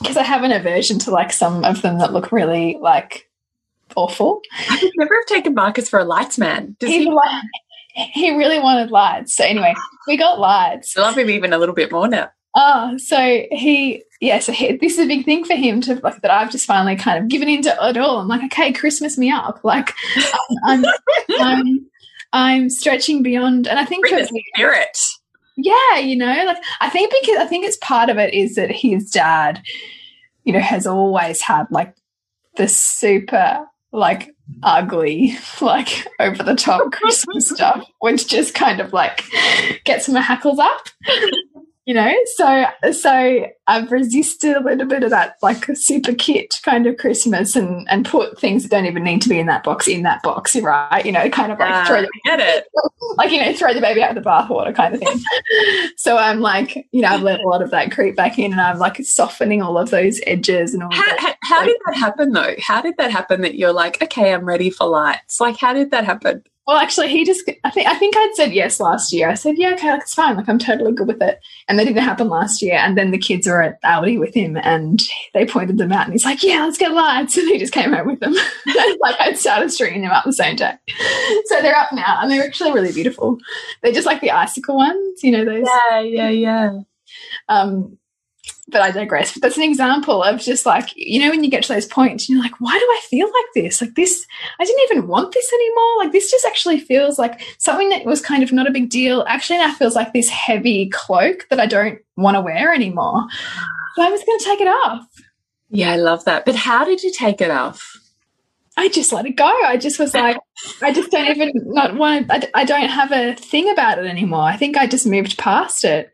because 0.00 0.16
I 0.16 0.22
have 0.22 0.42
an 0.42 0.52
aversion 0.52 0.98
to 1.00 1.10
like 1.10 1.32
some 1.32 1.64
of 1.64 1.82
them 1.82 1.98
that 1.98 2.12
look 2.12 2.32
really 2.32 2.78
like 2.80 3.28
awful. 3.96 4.40
I 4.68 4.78
would 4.82 4.92
never 4.96 5.14
have 5.14 5.26
taken 5.26 5.54
Marcus 5.54 5.88
for 5.88 5.98
a 5.98 6.04
lights 6.04 6.38
man. 6.38 6.76
He, 6.80 7.04
he, 7.04 8.04
he 8.12 8.36
really 8.36 8.58
wanted 8.58 8.90
lights. 8.90 9.36
So 9.36 9.44
anyway, 9.44 9.74
we 10.06 10.16
got 10.16 10.38
lights. 10.38 10.96
I 10.96 11.02
love 11.02 11.18
him 11.18 11.30
even 11.30 11.52
a 11.52 11.58
little 11.58 11.74
bit 11.74 11.92
more 11.92 12.08
now. 12.08 12.30
Oh, 12.56 12.96
so 12.98 13.44
he, 13.52 14.02
yeah, 14.20 14.40
so 14.40 14.52
he, 14.52 14.76
this 14.76 14.94
is 14.94 15.04
a 15.04 15.06
big 15.06 15.24
thing 15.24 15.44
for 15.44 15.54
him 15.54 15.80
to 15.82 16.00
like 16.02 16.20
that. 16.22 16.30
I've 16.30 16.50
just 16.50 16.66
finally 16.66 16.96
kind 16.96 17.22
of 17.22 17.28
given 17.28 17.48
into 17.48 17.76
it 17.80 17.96
all. 17.96 18.18
I'm 18.18 18.28
like, 18.28 18.42
okay, 18.44 18.72
Christmas 18.72 19.16
me 19.16 19.30
up. 19.30 19.60
Like, 19.62 19.94
I'm, 20.64 20.84
I'm, 20.84 20.84
I'm, 21.38 21.86
I'm 22.32 22.70
stretching 22.70 23.22
beyond, 23.22 23.68
and 23.68 23.78
I 23.78 23.84
think 23.84 24.08
Bring 24.08 24.16
the 24.16 24.42
spirit 24.54 24.98
yeah, 25.64 25.98
you 25.98 26.16
know, 26.16 26.44
like 26.44 26.58
I 26.80 26.88
think 26.90 27.12
because 27.20 27.38
I 27.38 27.46
think 27.46 27.64
it's 27.64 27.78
part 27.78 28.08
of 28.08 28.18
it 28.18 28.34
is 28.34 28.54
that 28.54 28.70
his 28.70 29.10
dad, 29.10 29.62
you 30.44 30.52
know, 30.52 30.60
has 30.60 30.86
always 30.86 31.40
had 31.40 31.66
like 31.70 31.94
the 32.56 32.68
super 32.68 33.66
like 33.92 34.34
ugly, 34.62 35.36
like 35.60 36.06
over 36.18 36.42
the 36.42 36.54
top 36.54 36.92
Christmas 36.92 37.48
stuff, 37.48 37.84
which 38.00 38.28
just 38.28 38.54
kind 38.54 38.80
of 38.80 38.92
like 38.92 39.24
gets 39.84 40.08
my 40.08 40.20
hackles 40.20 40.58
up 40.58 40.88
you 41.90 41.94
know? 41.94 42.14
So 42.36 42.66
so 42.92 43.46
i've 43.66 43.90
resisted 43.90 44.56
a 44.56 44.60
little 44.60 44.86
bit 44.86 45.02
of 45.02 45.10
that 45.10 45.34
like 45.42 45.64
super 45.74 46.14
kit 46.14 46.54
kind 46.64 46.86
of 46.86 46.96
christmas 46.96 47.56
and 47.56 47.86
and 47.90 48.04
put 48.04 48.38
things 48.38 48.62
that 48.62 48.70
don't 48.70 48.86
even 48.86 49.02
need 49.02 49.20
to 49.22 49.28
be 49.28 49.38
in 49.40 49.46
that 49.46 49.64
box 49.64 49.88
in 49.88 50.02
that 50.02 50.22
box 50.22 50.54
right? 50.56 51.04
You 51.04 51.10
know 51.10 51.28
kind 51.30 51.50
of 51.50 51.58
like 51.58 51.70
uh, 51.72 51.86
throw 51.86 52.02
the, 52.02 52.10
get 52.24 52.38
it. 52.38 52.66
like 53.16 53.32
you 53.32 53.40
know 53.40 53.52
throw 53.54 53.74
the 53.74 53.80
baby 53.80 54.02
out 54.02 54.16
of 54.16 54.22
the 54.22 54.28
bathwater 54.28 54.74
kind 54.74 54.94
of 54.94 55.00
thing. 55.00 55.20
So 55.96 56.16
i'm 56.16 56.40
like 56.40 56.86
you 56.92 57.02
know 57.02 57.08
i've 57.08 57.22
let 57.22 57.40
a 57.40 57.48
lot 57.48 57.60
of 57.60 57.70
that 57.72 57.90
creep 57.90 58.14
back 58.14 58.38
in 58.38 58.52
and 58.52 58.60
i'm 58.60 58.78
like 58.78 58.96
softening 59.04 59.60
all 59.60 59.76
of 59.76 59.90
those 59.90 60.20
edges 60.26 60.72
and 60.74 60.82
all 60.82 60.92
how, 60.92 61.16
how, 61.18 61.34
how 61.42 61.64
did 61.64 61.76
that 61.86 61.96
happen 61.96 62.32
though? 62.32 62.54
How 62.60 62.80
did 62.80 62.96
that 62.98 63.10
happen 63.10 63.40
that 63.40 63.56
you're 63.56 63.72
like 63.72 64.00
okay 64.00 64.32
i'm 64.32 64.44
ready 64.44 64.70
for 64.70 64.86
lights. 64.86 65.40
Like 65.40 65.58
how 65.58 65.72
did 65.72 65.90
that 65.90 66.04
happen 66.04 66.44
well, 66.70 66.78
actually, 66.78 67.08
he 67.08 67.24
just, 67.24 67.50
I 67.64 67.70
think, 67.70 67.88
I 67.88 67.98
think 67.98 68.16
I'd 68.16 68.34
said 68.34 68.52
yes 68.52 68.78
last 68.78 69.12
year. 69.12 69.28
I 69.28 69.34
said, 69.34 69.58
yeah, 69.58 69.72
okay, 69.72 69.90
like, 69.90 70.02
it's 70.02 70.14
fine. 70.14 70.36
Like, 70.36 70.48
I'm 70.48 70.60
totally 70.60 70.92
good 70.92 71.08
with 71.08 71.20
it. 71.20 71.40
And 71.66 71.76
that 71.76 71.84
didn't 71.84 72.00
happen 72.00 72.28
last 72.28 72.62
year. 72.62 72.76
And 72.76 72.96
then 72.96 73.10
the 73.10 73.18
kids 73.18 73.48
were 73.48 73.60
at 73.60 73.82
Aldi 73.82 74.20
with 74.20 74.36
him 74.36 74.56
and 74.56 75.02
they 75.34 75.44
pointed 75.44 75.78
them 75.78 75.90
out 75.90 76.04
and 76.04 76.12
he's 76.12 76.24
like, 76.24 76.44
yeah, 76.44 76.62
let's 76.64 76.78
get 76.78 76.92
lights. 76.92 77.36
And 77.40 77.48
he 77.48 77.58
just 77.58 77.72
came 77.72 77.92
out 77.92 78.06
with 78.06 78.20
them. 78.20 78.34
like, 79.00 79.18
I 79.18 79.32
started 79.32 79.72
stringing 79.72 80.02
them 80.02 80.12
up 80.12 80.24
the 80.24 80.32
same 80.32 80.54
day. 80.54 80.74
So 81.46 81.60
they're 81.60 81.74
up 81.74 81.92
now 81.92 82.20
and 82.22 82.30
they're 82.30 82.44
actually 82.44 82.70
really 82.70 82.92
beautiful. 82.92 83.38
They're 83.82 83.90
just 83.90 84.06
like 84.06 84.20
the 84.20 84.30
icicle 84.30 84.76
ones, 84.76 85.24
you 85.24 85.32
know, 85.32 85.44
those. 85.44 85.66
Yeah, 85.66 86.00
yeah, 86.00 86.28
yeah. 86.28 86.78
Um, 87.48 87.98
but 88.70 88.80
I 88.80 88.90
digress. 88.90 89.32
But 89.32 89.42
that's 89.42 89.56
an 89.56 89.62
example 89.62 90.22
of 90.22 90.40
just 90.40 90.66
like, 90.66 90.90
you 90.96 91.20
know, 91.20 91.30
when 91.30 91.44
you 91.44 91.50
get 91.50 91.62
to 91.64 91.72
those 91.72 91.86
points, 91.86 92.28
you're 92.28 92.40
like, 92.40 92.60
why 92.60 92.78
do 92.78 92.84
I 92.84 93.00
feel 93.08 93.26
like 93.26 93.46
this? 93.54 93.80
Like 93.80 93.94
this, 93.94 94.26
I 94.58 94.64
didn't 94.64 94.82
even 94.90 95.08
want 95.08 95.32
this 95.32 95.52
anymore. 95.52 95.96
Like 95.98 96.12
this 96.12 96.30
just 96.30 96.46
actually 96.46 96.80
feels 96.80 97.18
like 97.18 97.40
something 97.58 97.88
that 97.90 98.04
was 98.04 98.20
kind 98.20 98.42
of 98.42 98.52
not 98.52 98.68
a 98.68 98.72
big 98.72 98.90
deal. 98.90 99.24
Actually 99.28 99.58
now 99.58 99.72
feels 99.72 99.94
like 99.94 100.12
this 100.12 100.28
heavy 100.28 100.88
cloak 100.90 101.46
that 101.50 101.60
I 101.60 101.66
don't 101.66 101.98
want 102.16 102.36
to 102.36 102.40
wear 102.40 102.72
anymore. 102.72 103.26
So 103.96 104.02
I 104.02 104.10
was 104.10 104.22
going 104.24 104.38
to 104.38 104.44
take 104.44 104.60
it 104.60 104.68
off. 104.68 105.06
Yeah, 105.70 105.92
I 105.92 105.96
love 105.96 106.24
that. 106.24 106.44
But 106.44 106.56
how 106.56 106.84
did 106.84 107.02
you 107.02 107.12
take 107.12 107.40
it 107.40 107.50
off? 107.50 107.96
I 108.76 108.88
just 108.88 109.12
let 109.12 109.26
it 109.26 109.36
go. 109.36 109.44
I 109.44 109.76
just 109.76 109.98
was 109.98 110.14
like, 110.14 110.38
I 110.80 110.92
just 110.92 111.10
don't 111.10 111.28
even 111.28 111.52
not 111.66 111.96
want. 111.96 112.30
I, 112.30 112.48
I 112.54 112.64
don't 112.64 112.88
have 112.88 113.12
a 113.12 113.34
thing 113.34 113.70
about 113.70 113.98
it 113.98 114.06
anymore. 114.06 114.42
I 114.42 114.56
think 114.56 114.76
I 114.76 114.86
just 114.86 115.06
moved 115.06 115.36
past 115.36 115.84
it. 115.84 116.10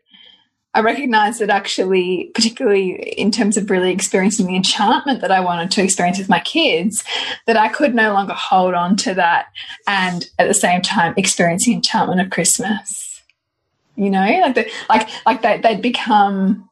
I 0.73 0.81
recognized 0.81 1.39
that 1.39 1.49
actually, 1.49 2.29
particularly 2.35 2.91
in 3.17 3.31
terms 3.31 3.57
of 3.57 3.71
really 3.71 3.91
experiencing 3.91 4.45
the 4.45 4.55
enchantment 4.55 5.21
that 5.21 5.31
I 5.31 5.39
wanted 5.39 5.71
to 5.71 5.83
experience 5.83 6.19
with 6.19 6.29
my 6.29 6.39
kids, 6.41 7.03
that 7.47 7.57
I 7.57 7.67
could 7.69 7.95
no 7.95 8.13
longer 8.13 8.33
hold 8.33 8.75
on 8.75 8.95
to 8.97 9.15
that 9.15 9.47
and 9.87 10.29
at 10.37 10.47
the 10.47 10.53
same 10.53 10.81
time 10.81 11.15
experience 11.17 11.65
the 11.65 11.73
enchantment 11.73 12.21
of 12.21 12.29
Christmas. 12.29 13.23
You 13.95 14.11
know, 14.11 14.19
like 14.19 14.53
the, 14.53 14.69
like 14.87 15.09
like 15.25 15.41
they, 15.41 15.59
they'd 15.59 15.81
become 15.81 16.69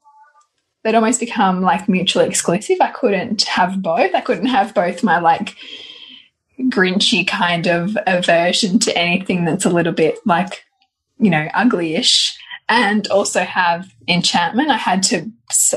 they'd 0.83 0.93
almost 0.93 1.19
become 1.19 1.61
like 1.61 1.89
mutually 1.89 2.27
exclusive. 2.27 2.77
I 2.79 2.91
couldn't 2.91 3.41
have 3.43 3.81
both. 3.81 4.13
I 4.13 4.21
couldn't 4.21 4.45
have 4.45 4.75
both 4.75 5.03
my 5.03 5.19
like 5.19 5.55
grinchy 6.59 7.27
kind 7.27 7.65
of 7.65 7.97
aversion 8.05 8.77
to 8.79 8.95
anything 8.95 9.45
that's 9.45 9.65
a 9.65 9.69
little 9.71 9.93
bit 9.93 10.19
like, 10.25 10.63
you 11.17 11.31
know, 11.31 11.49
ugly-ish 11.55 12.37
and 12.67 13.07
also 13.07 13.41
have 13.41 13.93
enchantment. 14.07 14.69
I 14.69 14.77
had 14.77 15.03
to 15.03 15.29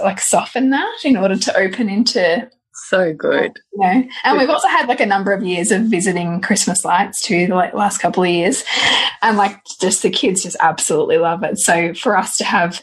like 0.03 0.21
soften 0.21 0.71
that 0.71 1.05
in 1.05 1.17
order 1.17 1.37
to 1.37 1.57
open 1.57 1.89
into 1.89 2.49
so 2.73 3.13
good. 3.13 3.53
You 3.73 3.81
know? 3.81 4.09
And 4.25 4.39
we've 4.39 4.49
also 4.49 4.69
had 4.69 4.89
like 4.89 5.01
a 5.01 5.07
number 5.07 5.33
of 5.33 5.43
years 5.43 5.71
of 5.71 5.83
visiting 5.83 6.41
Christmas 6.41 6.85
lights 6.85 7.21
too, 7.21 7.47
the 7.47 7.55
like, 7.55 7.75
last 7.75 7.99
couple 7.99 8.23
of 8.23 8.29
years. 8.29 8.65
And 9.21 9.37
like 9.37 9.61
just 9.81 10.03
the 10.03 10.11
kids 10.11 10.45
just 10.45 10.57
absolutely 10.61 11.19
love 11.19 11.43
it. 11.43 11.59
So 11.59 11.93
for 11.95 12.17
us 12.17 12.37
to 12.39 12.45
have 12.45 12.83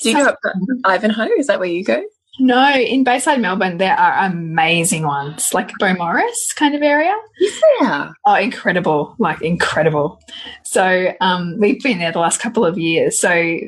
Do 0.00 0.10
you 0.10 0.16
go 0.16 0.26
up 0.26 0.38
Ivanhoe? 0.84 1.28
Is 1.38 1.46
that 1.46 1.58
where 1.58 1.68
you 1.68 1.84
go? 1.84 2.02
No, 2.38 2.74
in 2.74 3.04
Bayside 3.04 3.40
Melbourne, 3.40 3.78
there 3.78 3.98
are 3.98 4.26
amazing 4.26 5.04
ones, 5.04 5.54
like 5.54 5.70
Beaumaris 5.80 6.54
kind 6.54 6.74
of 6.74 6.82
area. 6.82 7.14
Yeah. 7.80 8.12
Oh, 8.26 8.34
incredible. 8.34 9.14
Like, 9.18 9.40
incredible. 9.42 10.20
So, 10.62 11.12
um, 11.20 11.56
we've 11.58 11.82
been 11.82 11.98
there 11.98 12.12
the 12.12 12.18
last 12.18 12.40
couple 12.40 12.64
of 12.64 12.78
years. 12.78 13.18
So, 13.18 13.58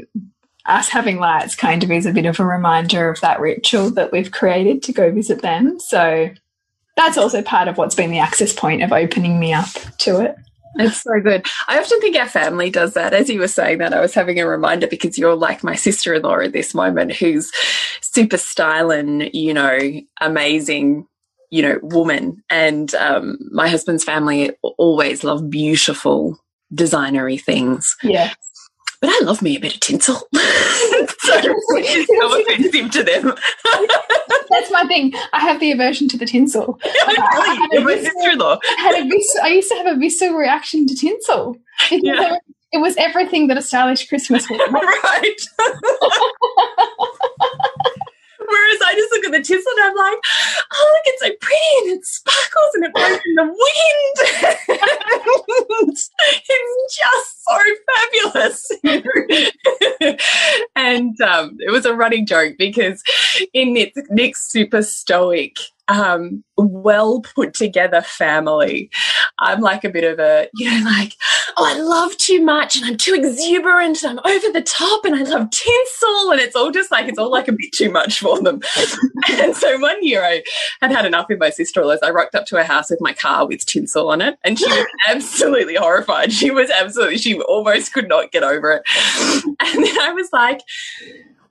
us 0.66 0.88
having 0.88 1.18
lights 1.18 1.54
kind 1.54 1.82
of 1.82 1.90
is 1.90 2.04
a 2.04 2.12
bit 2.12 2.26
of 2.26 2.38
a 2.40 2.44
reminder 2.44 3.08
of 3.08 3.20
that 3.20 3.40
ritual 3.40 3.90
that 3.92 4.12
we've 4.12 4.30
created 4.30 4.82
to 4.82 4.92
go 4.92 5.10
visit 5.10 5.40
them. 5.40 5.80
So, 5.80 6.30
that's 6.96 7.16
also 7.16 7.42
part 7.42 7.68
of 7.68 7.78
what's 7.78 7.94
been 7.94 8.10
the 8.10 8.18
access 8.18 8.52
point 8.52 8.82
of 8.82 8.92
opening 8.92 9.38
me 9.38 9.52
up 9.54 9.68
to 9.98 10.20
it. 10.20 10.36
It's 10.76 11.02
so 11.02 11.20
good. 11.22 11.46
I 11.66 11.78
often 11.78 12.00
think 12.00 12.16
our 12.16 12.28
family 12.28 12.70
does 12.70 12.94
that. 12.94 13.12
As 13.14 13.28
you 13.28 13.40
were 13.40 13.48
saying 13.48 13.78
that, 13.78 13.94
I 13.94 14.00
was 14.00 14.14
having 14.14 14.38
a 14.38 14.46
reminder 14.46 14.86
because 14.86 15.18
you're 15.18 15.34
like 15.34 15.64
my 15.64 15.74
sister 15.74 16.14
in 16.14 16.22
law 16.22 16.38
at 16.38 16.52
this 16.52 16.74
moment, 16.74 17.14
who's 17.16 17.50
super 18.00 18.36
styling, 18.36 19.30
you 19.32 19.54
know, 19.54 19.78
amazing, 20.20 21.06
you 21.50 21.62
know, 21.62 21.78
woman. 21.82 22.42
And 22.50 22.94
um, 22.94 23.38
my 23.50 23.68
husband's 23.68 24.04
family 24.04 24.52
always 24.62 25.24
love 25.24 25.50
beautiful, 25.50 26.38
designery 26.74 27.40
things. 27.40 27.96
Yeah. 28.02 28.32
But 29.00 29.10
I 29.10 29.20
love 29.24 29.42
me 29.42 29.56
a 29.56 29.60
bit 29.60 29.74
of 29.74 29.80
tinsel. 29.80 30.16
so, 30.34 31.40
so 31.40 32.40
offensive 32.40 32.90
to 32.90 33.02
them. 33.04 33.34
That's 34.50 34.70
my 34.70 34.84
thing. 34.88 35.12
I 35.32 35.40
have 35.40 35.60
the 35.60 35.70
aversion 35.72 36.08
to 36.08 36.18
the 36.18 36.26
tinsel. 36.26 36.80
Yeah, 36.84 36.92
I, 36.96 37.68
I, 37.72 37.78
my 37.80 37.96
sister-in-law. 37.96 38.58
I 38.78 39.48
used 39.48 39.68
to 39.68 39.74
have 39.76 39.86
a 39.86 39.96
visceral 39.96 40.34
reaction 40.34 40.86
to 40.86 40.94
tinsel. 40.96 41.56
Yeah. 41.90 42.38
It 42.72 42.78
was 42.78 42.96
everything 42.96 43.46
that 43.48 43.56
a 43.56 43.62
stylish 43.62 44.08
Christmas 44.08 44.48
was. 44.50 44.60
right. 44.70 45.40
Whereas 48.48 48.80
I 48.84 48.94
just 48.94 49.12
look 49.12 49.24
at 49.26 49.32
the 49.32 49.42
tinsel 49.42 49.72
and 49.76 49.84
I'm 49.84 49.96
like, 49.96 50.18
oh, 50.72 50.94
look, 50.94 51.02
it's 51.06 51.22
so 51.22 51.30
pretty 51.40 51.78
and 51.82 51.98
it 51.98 52.04
sparkles 52.04 52.74
and 52.74 52.84
it 52.84 52.94
blows 52.94 53.20
in 53.24 53.34
the 53.34 53.44
wind. 53.44 54.16
it's 56.48 56.96
just 56.96 57.44
so 57.44 57.58
fabulous. 58.32 58.70
and 60.76 61.20
um, 61.20 61.56
it 61.60 61.70
was 61.70 61.84
a 61.84 61.94
running 61.94 62.26
joke 62.26 62.54
because 62.58 63.02
in 63.52 63.74
Nick's 64.10 64.50
super 64.50 64.82
stoic 64.82 65.56
um, 65.88 66.44
well 66.56 67.20
put 67.20 67.54
together 67.54 68.02
family. 68.02 68.90
I'm 69.38 69.60
like 69.60 69.84
a 69.84 69.88
bit 69.88 70.04
of 70.04 70.18
a, 70.18 70.48
you 70.54 70.70
know, 70.70 70.84
like, 70.84 71.14
oh, 71.56 71.64
I 71.66 71.80
love 71.80 72.16
too 72.16 72.44
much 72.44 72.76
and 72.76 72.84
I'm 72.84 72.96
too 72.96 73.14
exuberant 73.14 74.02
and 74.02 74.18
I'm 74.18 74.32
over 74.32 74.52
the 74.52 74.62
top 74.62 75.04
and 75.04 75.14
I 75.14 75.22
love 75.22 75.50
tinsel. 75.50 76.30
And 76.32 76.40
it's 76.40 76.56
all 76.56 76.70
just 76.70 76.90
like, 76.90 77.08
it's 77.08 77.18
all 77.18 77.30
like 77.30 77.48
a 77.48 77.52
bit 77.52 77.72
too 77.72 77.90
much 77.90 78.18
for 78.20 78.40
them. 78.42 78.60
and 79.30 79.56
so 79.56 79.78
one 79.78 80.04
year 80.04 80.24
I 80.24 80.42
had 80.80 80.90
had 80.90 81.06
enough 81.06 81.26
with 81.28 81.38
my 81.38 81.50
sister 81.50 81.80
in 81.80 81.86
law. 81.86 81.96
I 82.02 82.10
rocked 82.10 82.34
up 82.34 82.46
to 82.46 82.56
her 82.56 82.64
house 82.64 82.90
with 82.90 83.00
my 83.00 83.12
car 83.12 83.46
with 83.46 83.64
tinsel 83.64 84.10
on 84.10 84.20
it 84.20 84.38
and 84.44 84.58
she 84.58 84.66
was 84.66 84.86
absolutely 85.08 85.76
horrified. 85.76 86.32
She 86.32 86.50
was 86.50 86.70
absolutely, 86.70 87.18
she 87.18 87.40
almost 87.40 87.92
could 87.92 88.08
not 88.08 88.32
get 88.32 88.42
over 88.42 88.72
it. 88.72 88.82
And 89.60 89.84
then 89.84 89.98
I 90.00 90.12
was 90.12 90.28
like, 90.32 90.60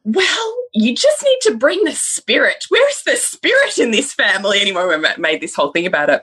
well, 0.08 0.56
you 0.74 0.96
just 0.96 1.22
need 1.22 1.38
to 1.42 1.58
bring 1.58 1.84
the 1.84 1.92
spirit. 1.92 2.66
Where's 2.70 3.04
the 3.06 3.18
spirit 3.18 3.78
in 3.78 3.92
this 3.92 4.14
family 4.14 4.62
anymore? 4.62 4.88
We 4.88 5.06
made 5.18 5.42
this 5.42 5.54
whole 5.54 5.72
thing 5.72 5.86
about 5.86 6.10
it. 6.10 6.22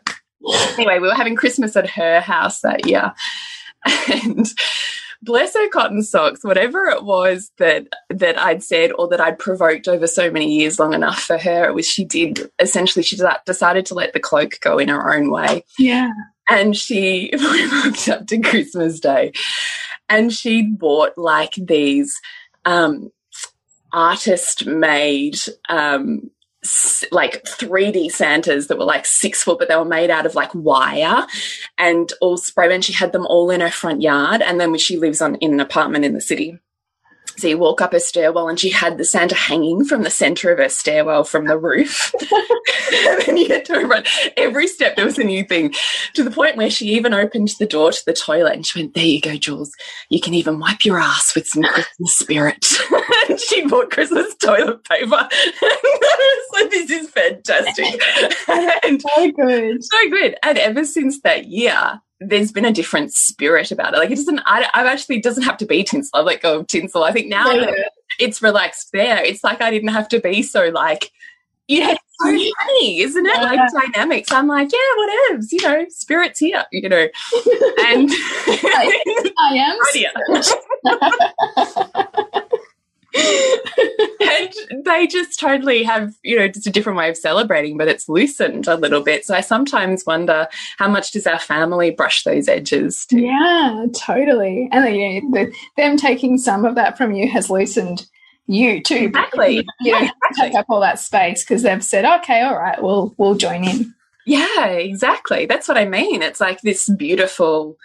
Anyway, 0.78 0.98
we 0.98 1.08
were 1.08 1.14
having 1.14 1.36
Christmas 1.36 1.76
at 1.76 1.90
her 1.90 2.20
house 2.20 2.60
that 2.60 2.86
year. 2.86 3.12
And 4.10 4.46
bless 5.20 5.54
her 5.54 5.68
cotton 5.68 6.02
socks, 6.02 6.42
whatever 6.42 6.86
it 6.86 7.04
was 7.04 7.52
that 7.58 7.86
that 8.08 8.38
I'd 8.38 8.62
said 8.62 8.92
or 8.98 9.08
that 9.08 9.20
I'd 9.20 9.38
provoked 9.38 9.88
over 9.88 10.06
so 10.06 10.30
many 10.30 10.50
years 10.58 10.78
long 10.78 10.94
enough 10.94 11.20
for 11.20 11.36
her, 11.36 11.68
it 11.68 11.74
was 11.74 11.86
she 11.86 12.06
did 12.06 12.50
essentially 12.58 13.02
she 13.02 13.18
decided 13.44 13.84
to 13.86 13.94
let 13.94 14.14
the 14.14 14.20
cloak 14.20 14.52
go 14.62 14.78
in 14.78 14.88
her 14.88 15.14
own 15.14 15.30
way. 15.30 15.66
Yeah. 15.78 16.08
And 16.48 16.74
she 16.74 17.30
walked 17.84 18.08
up 18.08 18.26
to 18.28 18.40
Christmas 18.40 19.00
Day 19.00 19.32
and 20.08 20.32
she'd 20.32 20.78
bought 20.78 21.12
like 21.18 21.52
these 21.58 22.18
um 22.64 23.10
artist 23.94 24.66
made 24.66 25.38
um, 25.68 26.30
like 27.10 27.44
3D 27.44 28.10
Santas 28.10 28.66
that 28.66 28.78
were 28.78 28.84
like 28.84 29.06
six 29.06 29.42
foot, 29.42 29.58
but 29.58 29.68
they 29.68 29.76
were 29.76 29.84
made 29.84 30.10
out 30.10 30.26
of 30.26 30.34
like 30.34 30.54
wire 30.54 31.26
and 31.78 32.12
all 32.20 32.36
spray. 32.36 32.72
And 32.74 32.84
she 32.84 32.92
had 32.92 33.12
them 33.12 33.26
all 33.26 33.50
in 33.50 33.60
her 33.60 33.70
front 33.70 34.02
yard. 34.02 34.42
And 34.42 34.60
then 34.60 34.76
she 34.78 34.96
lives 34.96 35.20
on 35.20 35.36
in 35.36 35.54
an 35.54 35.60
apartment 35.60 36.04
in 36.04 36.14
the 36.14 36.20
city. 36.20 36.58
So 37.36 37.48
you 37.48 37.58
walk 37.58 37.80
up 37.80 37.92
a 37.92 38.00
stairwell 38.00 38.48
and 38.48 38.58
she 38.58 38.70
had 38.70 38.98
the 38.98 39.04
Santa 39.04 39.34
hanging 39.34 39.84
from 39.84 40.02
the 40.02 40.10
center 40.10 40.52
of 40.52 40.58
her 40.58 40.68
stairwell 40.68 41.24
from 41.24 41.46
the 41.46 41.58
roof. 41.58 42.12
and 42.92 43.22
then 43.22 43.36
you 43.36 43.48
had 43.48 43.64
to 43.66 43.80
run 43.80 44.04
every 44.36 44.66
step 44.66 44.96
there 44.96 45.04
was 45.04 45.18
a 45.18 45.24
new 45.24 45.44
thing 45.44 45.74
to 46.14 46.22
the 46.22 46.30
point 46.30 46.56
where 46.56 46.70
she 46.70 46.86
even 46.86 47.14
opened 47.14 47.52
the 47.58 47.66
door 47.66 47.92
to 47.92 48.04
the 48.06 48.12
toilet 48.12 48.54
and 48.54 48.66
she 48.66 48.80
went, 48.80 48.94
There 48.94 49.04
you 49.04 49.20
go, 49.20 49.36
Jules. 49.36 49.72
You 50.08 50.20
can 50.20 50.34
even 50.34 50.58
wipe 50.58 50.84
your 50.84 50.98
ass 50.98 51.34
with 51.34 51.46
some 51.46 51.62
Christmas 51.62 52.16
spirit. 52.16 52.66
and 53.28 53.40
she 53.40 53.66
bought 53.66 53.90
Christmas 53.90 54.34
toilet 54.36 54.84
paper. 54.84 55.10
like, 56.52 56.70
This 56.70 56.90
is 56.90 57.10
fantastic. 57.10 58.00
and 58.84 59.00
so 59.00 59.30
good. 59.32 59.84
So 59.84 60.10
good. 60.10 60.36
And 60.42 60.58
ever 60.58 60.84
since 60.84 61.20
that 61.22 61.46
year, 61.46 62.00
there's 62.20 62.52
been 62.52 62.64
a 62.64 62.72
different 62.72 63.12
spirit 63.12 63.70
about 63.70 63.94
it. 63.94 63.98
Like 63.98 64.10
it 64.10 64.16
doesn't, 64.16 64.40
I, 64.46 64.68
I 64.72 64.90
actually 64.90 65.20
doesn't 65.20 65.42
have 65.42 65.56
to 65.58 65.66
be 65.66 65.82
tinsel. 65.84 66.10
I've 66.20 66.24
let 66.26 66.40
go 66.42 66.60
of 66.60 66.66
tinsel. 66.66 67.02
I 67.04 67.12
think 67.12 67.28
now 67.28 67.50
Yeah. 67.50 67.70
it's 68.18 68.40
relaxed 68.42 68.90
there. 68.92 69.22
It's 69.22 69.42
like 69.44 69.60
I 69.60 69.70
didn't 69.70 69.88
have 69.90 70.08
to 70.10 70.20
be 70.20 70.42
so 70.42 70.68
like, 70.70 71.10
you 71.66 71.80
know, 71.80 71.90
it's 71.90 72.00
so 72.20 72.26
funny, 72.66 73.00
isn't 73.00 73.26
it? 73.26 73.42
Like 73.42 73.60
dynamics. 73.92 74.30
I'm 74.30 74.46
like, 74.46 74.70
yeah, 74.70 74.78
whatever. 74.96 75.46
You 75.50 75.62
know, 75.62 75.86
spirit's 75.88 76.38
here. 76.38 76.64
You 76.72 76.88
know, 76.88 77.08
and 77.86 78.10
I 78.12 79.54
am. 79.56 79.78
and 84.20 84.84
they 84.84 85.06
just 85.06 85.38
totally 85.38 85.82
have, 85.82 86.14
you 86.22 86.36
know, 86.38 86.48
just 86.48 86.66
a 86.66 86.70
different 86.70 86.98
way 86.98 87.08
of 87.08 87.16
celebrating, 87.16 87.76
but 87.76 87.88
it's 87.88 88.08
loosened 88.08 88.66
a 88.66 88.76
little 88.76 89.02
bit. 89.02 89.24
So 89.24 89.34
I 89.34 89.40
sometimes 89.40 90.04
wonder 90.06 90.48
how 90.78 90.88
much 90.88 91.12
does 91.12 91.26
our 91.26 91.38
family 91.38 91.90
brush 91.90 92.24
those 92.24 92.48
edges? 92.48 93.06
Yeah, 93.10 93.86
totally. 93.94 94.68
And 94.72 94.84
then, 94.84 94.94
yeah, 94.94 95.20
the, 95.30 95.54
them 95.76 95.96
taking 95.96 96.38
some 96.38 96.64
of 96.64 96.74
that 96.74 96.96
from 96.98 97.12
you 97.12 97.28
has 97.30 97.50
loosened 97.50 98.06
you 98.46 98.82
too. 98.82 98.96
Exactly. 98.96 99.56
You 99.56 99.64
Yeah, 99.80 100.00
don't 100.00 100.02
exactly. 100.04 100.48
take 100.50 100.54
up 100.54 100.66
all 100.68 100.80
that 100.80 100.98
space 100.98 101.42
because 101.44 101.62
they've 101.62 101.84
said, 101.84 102.04
okay, 102.20 102.42
all 102.42 102.56
right, 102.56 102.82
we'll 102.82 103.14
we'll 103.16 103.34
join 103.36 103.64
in. 103.64 103.94
Yeah, 104.26 104.66
exactly. 104.66 105.46
That's 105.46 105.68
what 105.68 105.78
I 105.78 105.84
mean. 105.84 106.22
It's 106.22 106.40
like 106.40 106.60
this 106.62 106.88
beautiful, 106.88 107.76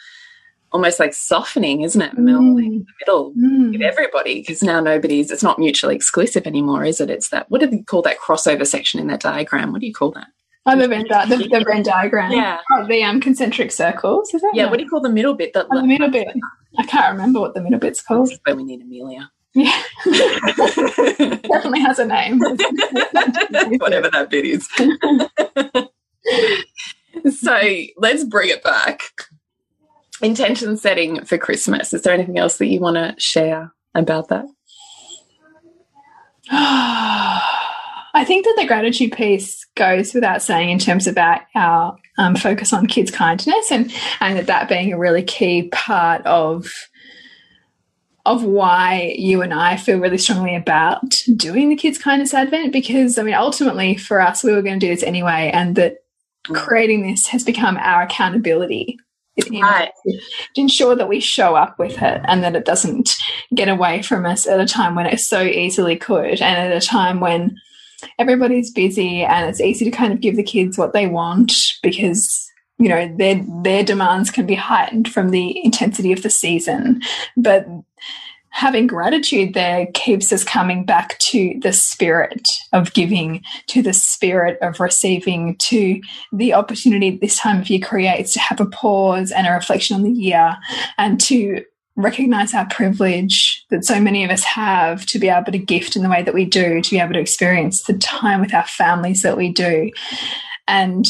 almost 0.72 1.00
like 1.00 1.14
softening, 1.14 1.82
isn't 1.82 2.02
it? 2.02 2.18
Mel 2.18 2.40
in 2.40 2.56
Mm. 2.56 2.86
the 2.86 2.94
middle 3.02 3.34
Mm. 3.34 3.76
of 3.76 3.82
everybody, 3.82 4.42
because 4.42 4.62
now 4.64 4.80
nobody's, 4.80 5.32
it's 5.32 5.44
not 5.44 5.58
mutually 5.60 5.96
exclusive 5.96 6.46
anymore, 6.46 6.84
is 6.86 7.00
it? 7.02 7.10
It's 7.10 7.30
that, 7.30 7.50
what 7.50 7.62
do 7.62 7.68
they 7.68 7.80
call 7.80 8.02
that 8.04 8.20
crossover 8.20 8.66
section 8.68 9.00
in 9.00 9.08
that 9.08 9.20
diagram? 9.22 9.72
What 9.72 9.82
do 9.82 9.88
you 9.88 9.94
call 9.94 10.12
that? 10.12 10.28
Oh, 10.66 10.78
the 10.78 10.88
Venn, 10.88 11.06
di- 11.08 11.26
the, 11.26 11.38
the 11.38 11.66
Venn 11.68 11.82
diagram. 11.84 12.32
Yeah. 12.32 12.60
Oh, 12.74 12.86
the 12.86 13.02
um, 13.04 13.20
concentric 13.22 13.72
circles, 13.72 14.32
is 14.34 14.42
that? 14.42 14.52
Yeah, 14.54 14.66
No. 14.66 14.70
what 14.72 14.78
do 14.78 14.84
you 14.84 14.90
call 14.90 15.02
the 15.02 15.10
middle 15.10 15.34
bit? 15.34 15.54
That 15.54 15.66
Oh, 15.72 15.82
the 15.82 15.88
middle 15.88 16.10
bit. 16.12 16.28
I 16.78 16.84
can't 16.86 17.12
remember 17.14 17.40
what 17.40 17.56
the 17.56 17.62
middle 17.62 17.80
bit's 17.80 18.02
called. 18.02 18.32
Where 18.46 18.56
we 18.56 18.64
need 18.64 18.82
Amelia. 18.82 19.32
Yeah, 19.56 19.82
definitely 20.06 21.80
has 21.80 21.98
a 21.98 22.06
name. 22.06 22.38
Whatever 23.80 24.10
that 24.12 24.28
bit 24.30 24.46
is. 24.46 24.68
so 27.40 27.60
let's 27.98 28.24
bring 28.26 28.50
it 28.50 28.64
back. 28.64 29.02
Intention 30.22 30.78
setting 30.78 31.24
for 31.26 31.38
Christmas. 31.38 31.94
Is 31.94 32.02
there 32.02 32.14
anything 32.14 32.38
else 32.38 32.58
that 32.58 32.68
you 32.68 32.80
want 32.80 32.96
to 32.96 33.16
share 33.18 33.74
about 33.96 34.28
that? 34.30 34.46
I 38.12 38.26
think 38.26 38.46
that 38.46 38.56
the 38.58 38.68
gratitude 38.68 39.12
piece 39.12 39.66
goes 39.76 40.14
without 40.14 40.42
saying 40.42 40.72
in 40.72 40.80
terms 40.80 41.08
of 41.08 41.18
our, 41.18 41.42
our 41.56 41.96
um, 42.18 42.36
focus 42.36 42.74
on 42.74 42.88
kids' 42.88 43.12
kindness 43.12 43.72
and 43.72 43.94
and 44.20 44.38
that, 44.38 44.48
that 44.48 44.68
being 44.70 44.92
a 44.92 44.98
really 44.98 45.24
key 45.24 45.70
part 45.70 46.26
of 46.26 46.70
of 48.26 48.44
why 48.44 49.14
you 49.18 49.42
and 49.42 49.54
I 49.54 49.78
feel 49.78 50.00
really 50.00 50.18
strongly 50.18 50.56
about 50.56 51.16
doing 51.36 51.70
the 51.70 51.76
kids' 51.76 51.98
kindness 51.98 52.34
advent 52.34 52.74
because 52.74 53.18
I 53.18 53.24
mean 53.24 53.36
ultimately 53.36 53.96
for 53.96 54.20
us 54.20 54.44
we 54.44 54.54
were 54.54 54.64
going 54.64 54.80
to 54.80 54.86
do 54.86 54.94
this 54.94 55.04
anyway 55.04 55.52
and 55.54 55.76
that 55.76 55.98
creating 56.52 57.04
this 57.04 57.28
has 57.28 57.44
become 57.44 57.78
our 57.78 58.02
accountability 58.02 58.98
Right. 59.50 59.92
to 60.06 60.62
ensure 60.62 60.96
that 60.96 61.10
we 61.10 61.20
show 61.20 61.56
up 61.56 61.78
with 61.80 62.02
it 62.02 62.22
and 62.26 62.44
that 62.44 62.56
it 62.56 62.66
doesn't 62.66 63.18
get 63.54 63.70
away 63.70 64.02
from 64.02 64.26
us 64.26 64.48
at 64.48 64.60
a 64.60 64.66
time 64.66 64.96
when 64.96 65.06
it 65.06 65.20
so 65.20 65.42
easily 65.42 65.96
could 65.96 66.42
and 66.42 66.74
at 66.74 66.76
a 66.76 66.86
time 66.86 67.20
when 67.20 67.58
everybody's 68.18 68.72
busy 68.72 69.24
and 69.24 69.50
it's 69.50 69.62
easy 69.62 69.86
to 69.86 69.92
kind 69.92 70.14
of 70.14 70.22
give 70.22 70.36
the 70.36 70.44
kids 70.44 70.78
what 70.78 70.94
they 70.94 71.08
want 71.08 71.54
because 71.84 72.50
you 72.78 72.88
know 72.88 73.14
their 73.18 73.44
their 73.62 73.84
demands 73.84 74.32
can 74.32 74.46
be 74.46 74.56
heightened 74.56 75.12
from 75.12 75.32
the 75.32 75.64
intensity 75.64 76.14
of 76.14 76.24
the 76.24 76.30
season 76.30 77.02
but 77.36 77.68
having 78.52 78.88
gratitude 78.88 79.54
there 79.54 79.88
keeps 79.94 80.34
us 80.34 80.44
coming 80.44 80.84
back 80.84 81.18
to 81.20 81.60
the 81.62 81.74
spirit 81.74 82.50
of 82.74 82.94
giving 82.94 83.44
to 83.68 83.82
the 83.82 83.94
spirit 83.94 84.58
of 84.62 84.80
receiving 84.80 85.56
to 85.58 86.02
the 86.34 86.54
opportunity 86.54 87.12
this 87.12 87.38
time 87.38 87.62
of 87.62 87.70
year 87.70 87.80
creates 87.80 88.34
to 88.34 88.40
have 88.40 88.60
a 88.60 88.66
pause 88.66 89.32
and 89.32 89.48
a 89.48 89.52
reflection 89.52 89.96
on 89.96 90.04
the 90.04 90.12
year 90.12 90.58
and 90.98 91.20
to 91.22 91.64
recognize 91.96 92.54
our 92.54 92.66
privilege 92.68 93.66
that 93.70 93.84
so 93.84 94.00
many 94.00 94.24
of 94.24 94.32
us 94.32 94.44
have 94.44 95.06
to 95.06 95.20
be 95.20 95.28
able 95.28 95.52
to 95.52 95.58
gift 95.58 95.96
in 95.96 96.02
the 96.02 96.10
way 96.10 96.24
that 96.24 96.34
we 96.34 96.46
do, 96.46 96.82
to 96.82 96.92
be 96.92 97.00
able 97.00 97.14
to 97.14 97.20
experience 97.20 97.84
the 97.84 97.98
time 97.98 98.40
with 98.40 98.54
our 98.54 98.66
families 98.66 99.22
that 99.22 99.36
we 99.36 99.52
do. 99.52 99.92
And 100.68 101.06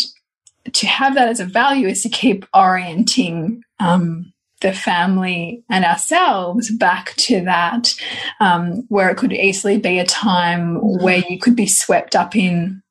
to 0.73 0.87
have 0.87 1.13
that 1.15 1.29
as 1.29 1.39
a 1.39 1.45
value 1.45 1.87
is 1.87 2.01
to 2.03 2.09
keep 2.09 2.45
orienting 2.53 3.63
um, 3.79 4.33
the 4.61 4.73
family 4.73 5.63
and 5.69 5.85
ourselves 5.85 6.69
back 6.71 7.13
to 7.15 7.41
that, 7.45 7.95
um, 8.39 8.85
where 8.89 9.09
it 9.09 9.17
could 9.17 9.33
easily 9.33 9.77
be 9.77 9.99
a 9.99 10.05
time 10.05 10.75
where 10.75 11.23
you 11.29 11.39
could 11.39 11.55
be 11.55 11.67
swept 11.67 12.15
up 12.15 12.35
in 12.35 12.81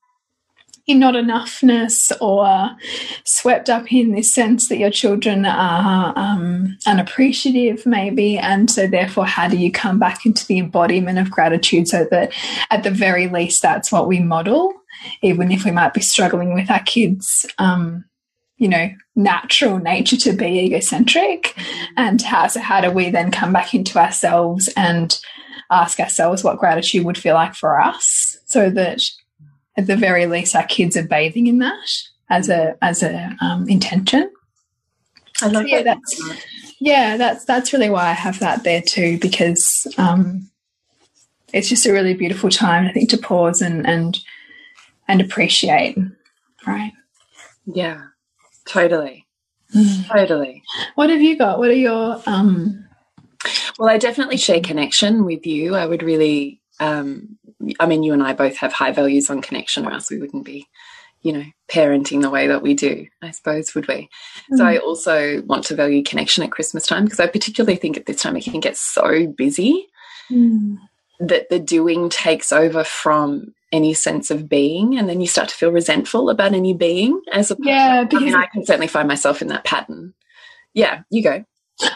in 0.88 0.98
not 0.98 1.14
enoughness 1.14 2.10
or 2.18 2.70
swept 3.24 3.68
up 3.68 3.92
in 3.92 4.12
this 4.12 4.32
sense 4.32 4.68
that 4.68 4.78
your 4.78 4.90
children 4.90 5.44
are 5.44 6.14
um, 6.16 6.78
unappreciative, 6.86 7.84
maybe. 7.84 8.38
And 8.38 8.70
so, 8.70 8.86
therefore, 8.86 9.26
how 9.26 9.48
do 9.48 9.58
you 9.58 9.70
come 9.70 9.98
back 9.98 10.24
into 10.24 10.46
the 10.46 10.58
embodiment 10.58 11.18
of 11.18 11.30
gratitude 11.30 11.88
so 11.88 12.06
that 12.10 12.32
at 12.70 12.84
the 12.84 12.90
very 12.90 13.28
least 13.28 13.60
that's 13.60 13.92
what 13.92 14.08
we 14.08 14.18
model, 14.18 14.72
even 15.22 15.52
if 15.52 15.66
we 15.66 15.70
might 15.70 15.92
be 15.92 16.00
struggling 16.00 16.54
with 16.54 16.70
our 16.70 16.82
kids? 16.82 17.44
Um, 17.58 18.06
you 18.58 18.68
know, 18.68 18.90
natural 19.16 19.78
nature 19.78 20.16
to 20.16 20.32
be 20.32 20.60
egocentric, 20.60 21.54
and 21.96 22.20
how 22.20 22.46
so 22.48 22.60
how 22.60 22.80
do 22.80 22.90
we 22.90 23.10
then 23.10 23.30
come 23.30 23.52
back 23.52 23.72
into 23.74 23.98
ourselves 23.98 24.68
and 24.76 25.18
ask 25.70 26.00
ourselves 26.00 26.42
what 26.44 26.58
gratitude 26.58 27.04
would 27.04 27.18
feel 27.18 27.34
like 27.34 27.54
for 27.54 27.80
us, 27.80 28.38
so 28.44 28.68
that 28.70 29.00
at 29.76 29.86
the 29.86 29.96
very 29.96 30.26
least 30.26 30.56
our 30.56 30.66
kids 30.66 30.96
are 30.96 31.06
bathing 31.06 31.46
in 31.46 31.58
that 31.58 31.88
as 32.30 32.48
a 32.48 32.76
as 32.82 33.02
a 33.02 33.36
um, 33.40 33.68
intention. 33.68 34.30
I 35.40 35.46
love 35.48 35.66
Yeah, 35.68 35.82
that. 35.82 35.98
that's 35.98 36.22
yeah, 36.80 37.16
that's 37.16 37.44
that's 37.44 37.72
really 37.72 37.90
why 37.90 38.08
I 38.08 38.12
have 38.12 38.40
that 38.40 38.64
there 38.64 38.82
too 38.82 39.18
because 39.20 39.86
um, 39.98 40.50
it's 41.52 41.68
just 41.68 41.86
a 41.86 41.92
really 41.92 42.14
beautiful 42.14 42.50
time 42.50 42.86
I 42.86 42.92
think 42.92 43.10
to 43.10 43.18
pause 43.18 43.62
and 43.62 43.86
and 43.86 44.18
and 45.06 45.20
appreciate. 45.20 45.96
Right. 46.66 46.92
Yeah, 47.66 48.02
totally. 48.68 49.26
Totally. 50.06 50.62
What 50.94 51.10
have 51.10 51.20
you 51.20 51.36
got? 51.36 51.58
What 51.58 51.68
are 51.68 51.74
your 51.74 52.22
um 52.26 52.86
Well, 53.78 53.90
I 53.90 53.98
definitely 53.98 54.36
share 54.36 54.60
connection 54.60 55.24
with 55.24 55.46
you. 55.46 55.74
I 55.74 55.86
would 55.86 56.02
really, 56.02 56.60
um, 56.80 57.38
I 57.78 57.86
mean, 57.86 58.02
you 58.02 58.12
and 58.12 58.22
I 58.22 58.32
both 58.32 58.56
have 58.56 58.72
high 58.72 58.92
values 58.92 59.30
on 59.30 59.42
connection, 59.42 59.86
or 59.86 59.92
else 59.92 60.10
we 60.10 60.18
wouldn't 60.18 60.44
be, 60.44 60.66
you 61.22 61.32
know, 61.32 61.44
parenting 61.68 62.22
the 62.22 62.30
way 62.30 62.46
that 62.48 62.62
we 62.62 62.74
do, 62.74 63.06
I 63.22 63.30
suppose, 63.30 63.74
would 63.74 63.86
we? 63.88 64.08
So 64.56 64.64
I 64.64 64.78
also 64.78 65.42
want 65.42 65.64
to 65.64 65.76
value 65.76 66.02
connection 66.02 66.42
at 66.42 66.50
Christmas 66.52 66.86
time 66.86 67.04
because 67.04 67.20
I 67.20 67.26
particularly 67.26 67.76
think 67.76 67.96
at 67.96 68.06
this 68.06 68.22
time 68.22 68.36
it 68.36 68.44
can 68.44 68.60
get 68.60 68.76
so 68.76 69.26
busy 69.26 69.86
that 71.20 71.48
the 71.50 71.58
doing 71.58 72.08
takes 72.08 72.52
over 72.52 72.84
from 72.84 73.54
any 73.72 73.94
sense 73.94 74.30
of 74.30 74.48
being, 74.48 74.98
and 74.98 75.08
then 75.08 75.20
you 75.20 75.26
start 75.26 75.48
to 75.48 75.54
feel 75.54 75.72
resentful 75.72 76.30
about 76.30 76.54
any 76.54 76.74
being 76.74 77.20
as 77.32 77.50
a 77.50 77.56
Yeah, 77.60 78.00
I 78.00 78.04
because 78.04 78.24
mean, 78.24 78.34
I 78.34 78.46
can 78.46 78.64
certainly 78.64 78.86
find 78.86 79.08
myself 79.08 79.42
in 79.42 79.48
that 79.48 79.64
pattern. 79.64 80.14
Yeah, 80.74 81.02
you 81.10 81.22
go. 81.22 81.44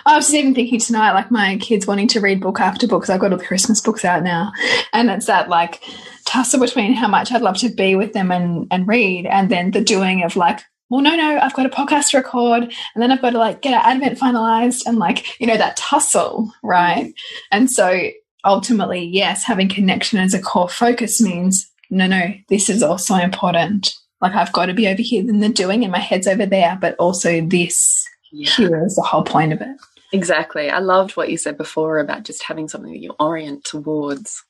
I 0.06 0.16
was 0.16 0.32
even 0.32 0.54
thinking 0.54 0.78
tonight, 0.78 1.12
like 1.12 1.30
my 1.30 1.56
kids 1.58 1.86
wanting 1.86 2.08
to 2.08 2.20
read 2.20 2.40
book 2.40 2.60
after 2.60 2.86
book 2.86 3.02
because 3.02 3.10
I've 3.10 3.20
got 3.20 3.32
all 3.32 3.38
the 3.38 3.44
Christmas 3.44 3.80
books 3.80 4.04
out 4.04 4.22
now, 4.22 4.52
and 4.92 5.10
it's 5.10 5.26
that 5.26 5.48
like 5.48 5.82
tussle 6.24 6.60
between 6.60 6.94
how 6.94 7.08
much 7.08 7.32
I'd 7.32 7.42
love 7.42 7.56
to 7.58 7.68
be 7.68 7.96
with 7.96 8.12
them 8.12 8.30
and 8.30 8.68
and 8.70 8.86
read, 8.86 9.26
and 9.26 9.50
then 9.50 9.72
the 9.72 9.80
doing 9.80 10.22
of 10.22 10.36
like, 10.36 10.60
well, 10.88 11.00
no, 11.00 11.16
no, 11.16 11.38
I've 11.38 11.54
got 11.54 11.66
a 11.66 11.70
podcast 11.70 12.10
to 12.10 12.18
record, 12.18 12.62
and 12.62 13.02
then 13.02 13.10
I've 13.10 13.22
got 13.22 13.30
to 13.30 13.38
like 13.38 13.62
get 13.62 13.74
our 13.74 13.90
advent 13.90 14.18
finalized, 14.18 14.86
and 14.86 14.98
like 14.98 15.40
you 15.40 15.46
know 15.46 15.56
that 15.56 15.76
tussle, 15.76 16.52
right? 16.62 17.12
And 17.50 17.70
so 17.70 18.10
ultimately, 18.44 19.04
yes, 19.04 19.44
having 19.44 19.68
connection 19.68 20.18
as 20.18 20.34
a 20.34 20.42
core 20.42 20.68
focus 20.68 21.20
means 21.20 21.68
no, 21.90 22.06
no, 22.06 22.32
this 22.48 22.70
is 22.70 22.82
also 22.82 23.16
important. 23.16 23.94
Like 24.22 24.34
I've 24.34 24.52
got 24.52 24.66
to 24.66 24.74
be 24.74 24.88
over 24.88 25.02
here 25.02 25.20
in 25.28 25.40
the 25.40 25.48
doing, 25.48 25.82
and 25.82 25.92
my 25.92 25.98
head's 25.98 26.26
over 26.26 26.46
there, 26.46 26.78
but 26.80 26.96
also 26.96 27.40
this 27.42 28.06
Yeah. 28.30 28.50
here 28.50 28.86
is 28.86 28.96
the 28.96 29.02
whole 29.02 29.24
point 29.24 29.52
of 29.52 29.60
it. 29.60 29.76
Exactly. 30.12 30.70
I 30.70 30.78
loved 30.78 31.16
what 31.16 31.30
you 31.30 31.36
said 31.36 31.56
before 31.58 31.98
about 31.98 32.24
just 32.24 32.42
having 32.42 32.68
something 32.68 32.92
that 32.92 33.00
you 33.00 33.14
orient 33.18 33.64
towards. 33.64 34.42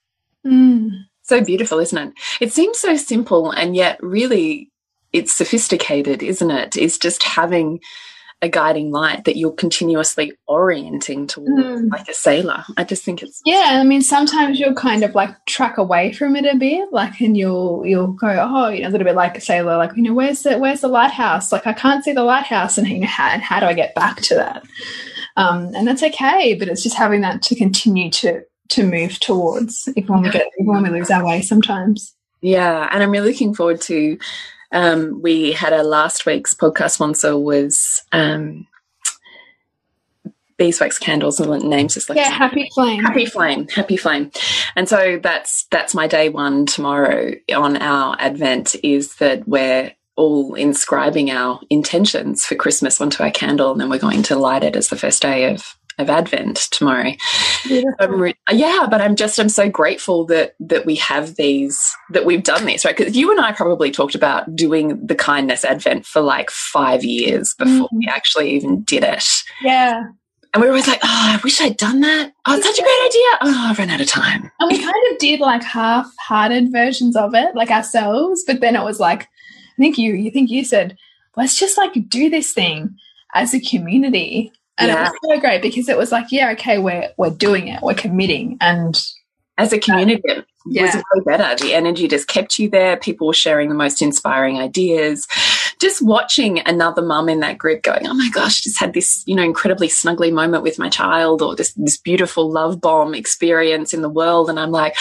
Mm. 0.46 0.90
So 1.22 1.42
beautiful, 1.42 1.78
isn't 1.78 1.98
it? 1.98 2.14
It 2.40 2.52
seems 2.52 2.78
so 2.78 2.96
simple, 2.96 3.50
and 3.50 3.74
yet 3.74 3.98
really 4.02 4.70
it's 5.12 5.32
sophisticated, 5.32 6.22
isn't 6.22 6.50
it? 6.50 6.76
It's 6.76 6.98
just 6.98 7.22
having 7.22 7.80
a 8.42 8.48
guiding 8.48 8.90
light 8.90 9.24
that 9.24 9.36
you're 9.36 9.52
continuously 9.52 10.32
orienting 10.48 11.28
towards, 11.28 11.50
mm. 11.50 11.90
like 11.92 12.08
a 12.08 12.14
sailor. 12.14 12.64
I 12.76 12.82
just 12.82 13.04
think 13.04 13.22
it's 13.22 13.40
yeah. 13.46 13.78
I 13.80 13.84
mean, 13.84 14.02
sometimes 14.02 14.58
you'll 14.58 14.74
kind 14.74 15.04
of 15.04 15.14
like 15.14 15.30
track 15.46 15.78
away 15.78 16.12
from 16.12 16.34
it 16.34 16.44
a 16.44 16.58
bit, 16.58 16.92
like, 16.92 17.20
and 17.20 17.36
you'll 17.36 17.86
you'll 17.86 18.08
go, 18.08 18.28
oh, 18.28 18.68
you 18.68 18.82
know, 18.82 18.88
a 18.88 18.90
little 18.90 19.04
bit 19.04 19.14
like 19.14 19.38
a 19.38 19.40
sailor, 19.40 19.76
like, 19.76 19.96
you 19.96 20.02
know, 20.02 20.12
where's 20.12 20.42
the 20.42 20.58
where's 20.58 20.80
the 20.80 20.88
lighthouse? 20.88 21.52
Like, 21.52 21.68
I 21.68 21.72
can't 21.72 22.04
see 22.04 22.12
the 22.12 22.24
lighthouse, 22.24 22.76
and 22.78 22.88
you 22.88 22.98
know, 22.98 23.06
how, 23.06 23.38
how 23.38 23.60
do 23.60 23.66
I 23.66 23.74
get 23.74 23.94
back 23.94 24.20
to 24.22 24.34
that? 24.34 24.64
Um, 25.36 25.72
and 25.74 25.86
that's 25.86 26.02
okay, 26.02 26.54
but 26.54 26.68
it's 26.68 26.82
just 26.82 26.96
having 26.96 27.20
that 27.20 27.42
to 27.42 27.54
continue 27.54 28.10
to 28.10 28.42
to 28.70 28.82
move 28.84 29.20
towards, 29.20 29.88
even 29.96 30.14
when 30.14 30.22
we 30.22 30.30
get, 30.30 30.48
even 30.58 30.72
when 30.72 30.82
we 30.82 30.90
lose 30.90 31.10
our 31.10 31.24
way, 31.24 31.42
sometimes. 31.42 32.14
Yeah, 32.40 32.88
and 32.90 33.02
I'm 33.02 33.12
really 33.12 33.30
looking 33.30 33.54
forward 33.54 33.80
to 33.82 34.18
um, 34.72 35.20
we 35.22 35.52
had 35.52 35.72
a 35.72 35.82
last 35.82 36.26
week's 36.26 36.54
podcast 36.54 36.92
sponsor 36.92 37.36
was 37.38 38.02
um, 38.12 38.66
beeswax 40.56 40.98
candles 40.98 41.40
and 41.40 41.64
names 41.64 41.94
just 41.94 42.08
like 42.08 42.16
yeah, 42.16 42.30
happy 42.30 42.68
flame, 42.74 43.02
happy 43.02 43.26
flame, 43.26 43.68
happy 43.68 43.96
flame, 43.96 44.30
and 44.76 44.88
so 44.88 45.18
that's 45.22 45.66
that's 45.70 45.94
my 45.94 46.06
day 46.06 46.28
one 46.28 46.66
tomorrow 46.66 47.32
on 47.54 47.76
our 47.76 48.16
Advent 48.18 48.76
is 48.82 49.16
that 49.16 49.46
we're 49.46 49.92
all 50.16 50.54
inscribing 50.54 51.30
our 51.30 51.60
intentions 51.70 52.44
for 52.44 52.54
Christmas 52.54 53.00
onto 53.00 53.22
our 53.22 53.30
candle, 53.30 53.72
and 53.72 53.80
then 53.80 53.90
we're 53.90 53.98
going 53.98 54.22
to 54.24 54.36
light 54.36 54.64
it 54.64 54.76
as 54.76 54.88
the 54.88 54.96
first 54.96 55.22
day 55.22 55.52
of 55.52 55.76
of 55.98 56.10
Advent 56.10 56.68
tomorrow. 56.70 57.12
yeah, 57.66 58.86
but 58.90 59.00
I'm 59.00 59.16
just 59.16 59.38
I'm 59.38 59.48
so 59.48 59.68
grateful 59.68 60.24
that 60.26 60.54
that 60.60 60.86
we 60.86 60.96
have 60.96 61.36
these 61.36 61.94
that 62.10 62.24
we've 62.24 62.42
done 62.42 62.64
this 62.64 62.84
right 62.84 62.96
because 62.96 63.16
you 63.16 63.30
and 63.30 63.40
I 63.40 63.52
probably 63.52 63.90
talked 63.90 64.14
about 64.14 64.54
doing 64.54 65.04
the 65.04 65.14
kindness 65.14 65.64
Advent 65.64 66.06
for 66.06 66.20
like 66.20 66.50
five 66.50 67.04
years 67.04 67.54
before 67.54 67.88
mm. 67.88 67.98
we 67.98 68.08
actually 68.08 68.50
even 68.50 68.82
did 68.82 69.04
it. 69.04 69.24
Yeah. 69.62 70.04
And 70.54 70.60
we 70.60 70.66
were 70.66 70.74
always 70.74 70.86
like, 70.86 71.00
oh, 71.02 71.08
I 71.08 71.40
wish 71.42 71.62
I'd 71.62 71.78
done 71.78 72.02
that. 72.02 72.30
Oh, 72.46 72.54
it's 72.54 72.66
such 72.66 72.78
a 72.78 72.82
great 72.82 73.06
idea. 73.06 73.38
Oh, 73.40 73.68
I've 73.70 73.78
run 73.78 73.88
out 73.88 74.02
of 74.02 74.06
time. 74.06 74.50
And 74.60 74.70
we 74.70 74.78
kind 74.78 74.94
of 75.10 75.18
did 75.18 75.40
like 75.40 75.62
half-hearted 75.62 76.70
versions 76.70 77.16
of 77.16 77.34
it, 77.34 77.54
like 77.54 77.70
ourselves. 77.70 78.44
But 78.46 78.60
then 78.60 78.76
it 78.76 78.84
was 78.84 79.00
like, 79.00 79.22
I 79.22 79.78
think 79.78 79.96
you, 79.96 80.12
you 80.12 80.30
think 80.30 80.50
you 80.50 80.62
said, 80.62 80.98
let's 81.38 81.58
just 81.58 81.78
like 81.78 81.94
do 82.06 82.28
this 82.28 82.52
thing 82.52 82.94
as 83.32 83.54
a 83.54 83.60
community 83.60 84.52
and 84.78 84.88
yeah. 84.88 85.06
it 85.06 85.12
was 85.12 85.34
so 85.34 85.40
great 85.40 85.62
because 85.62 85.88
it 85.88 85.98
was 85.98 86.12
like, 86.12 86.26
yeah, 86.30 86.50
okay, 86.52 86.78
we're 86.78 87.10
we're 87.16 87.30
doing 87.30 87.68
it, 87.68 87.82
we're 87.82 87.94
committing, 87.94 88.56
and 88.60 89.02
as 89.58 89.72
a 89.72 89.78
community, 89.78 90.22
yeah. 90.66 90.82
was 90.82 90.94
way 90.96 91.36
better. 91.36 91.62
The 91.62 91.74
energy 91.74 92.08
just 92.08 92.26
kept 92.26 92.58
you 92.58 92.70
there. 92.70 92.96
People 92.96 93.26
were 93.26 93.34
sharing 93.34 93.68
the 93.68 93.74
most 93.74 94.00
inspiring 94.00 94.58
ideas. 94.58 95.26
Just 95.82 96.00
watching 96.00 96.60
another 96.60 97.02
mum 97.02 97.28
in 97.28 97.40
that 97.40 97.58
group 97.58 97.82
going, 97.82 98.06
"Oh 98.06 98.14
my 98.14 98.30
gosh, 98.32 98.62
just 98.62 98.78
had 98.78 98.94
this, 98.94 99.22
you 99.26 99.34
know, 99.34 99.42
incredibly 99.42 99.88
snuggly 99.88 100.32
moment 100.32 100.62
with 100.62 100.78
my 100.78 100.88
child, 100.88 101.42
or 101.42 101.54
this 101.54 101.72
this 101.74 101.98
beautiful 101.98 102.50
love 102.50 102.80
bomb 102.80 103.14
experience 103.14 103.92
in 103.92 104.00
the 104.00 104.08
world," 104.08 104.48
and 104.48 104.58
I'm 104.58 104.70
like 104.70 104.96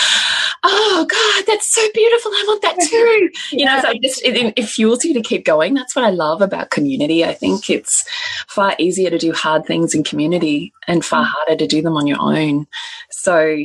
oh 0.64 1.06
God, 1.10 1.46
that's 1.48 1.68
so 1.68 1.82
beautiful. 1.94 2.32
I 2.32 2.44
want 2.48 2.62
that 2.62 2.80
too. 2.90 3.30
You 3.58 3.66
know, 3.66 3.80
so 3.82 3.90
it 3.92 4.02
just, 4.02 4.24
it, 4.24 4.54
it, 4.56 4.66
fuels 4.66 5.04
you 5.04 5.14
to 5.14 5.22
keep 5.22 5.46
going. 5.46 5.74
That's 5.74 5.96
what 5.96 6.06
I 6.06 6.10
love 6.10 6.42
about 6.42 6.70
community. 6.70 7.26
I 7.26 7.34
think 7.34 7.70
it's 7.70 8.06
far 8.48 8.76
easier 8.78 9.10
to 9.10 9.18
do 9.18 9.34
hard 9.34 9.66
things 9.66 9.94
in 9.94 10.04
community 10.04 10.74
and 10.88 11.04
far 11.04 11.26
mm. 11.26 11.30
harder 11.30 11.56
to 11.58 11.68
do 11.68 11.82
them 11.82 11.98
on 11.98 12.08
your 12.08 12.22
own. 12.22 12.68
So 13.10 13.58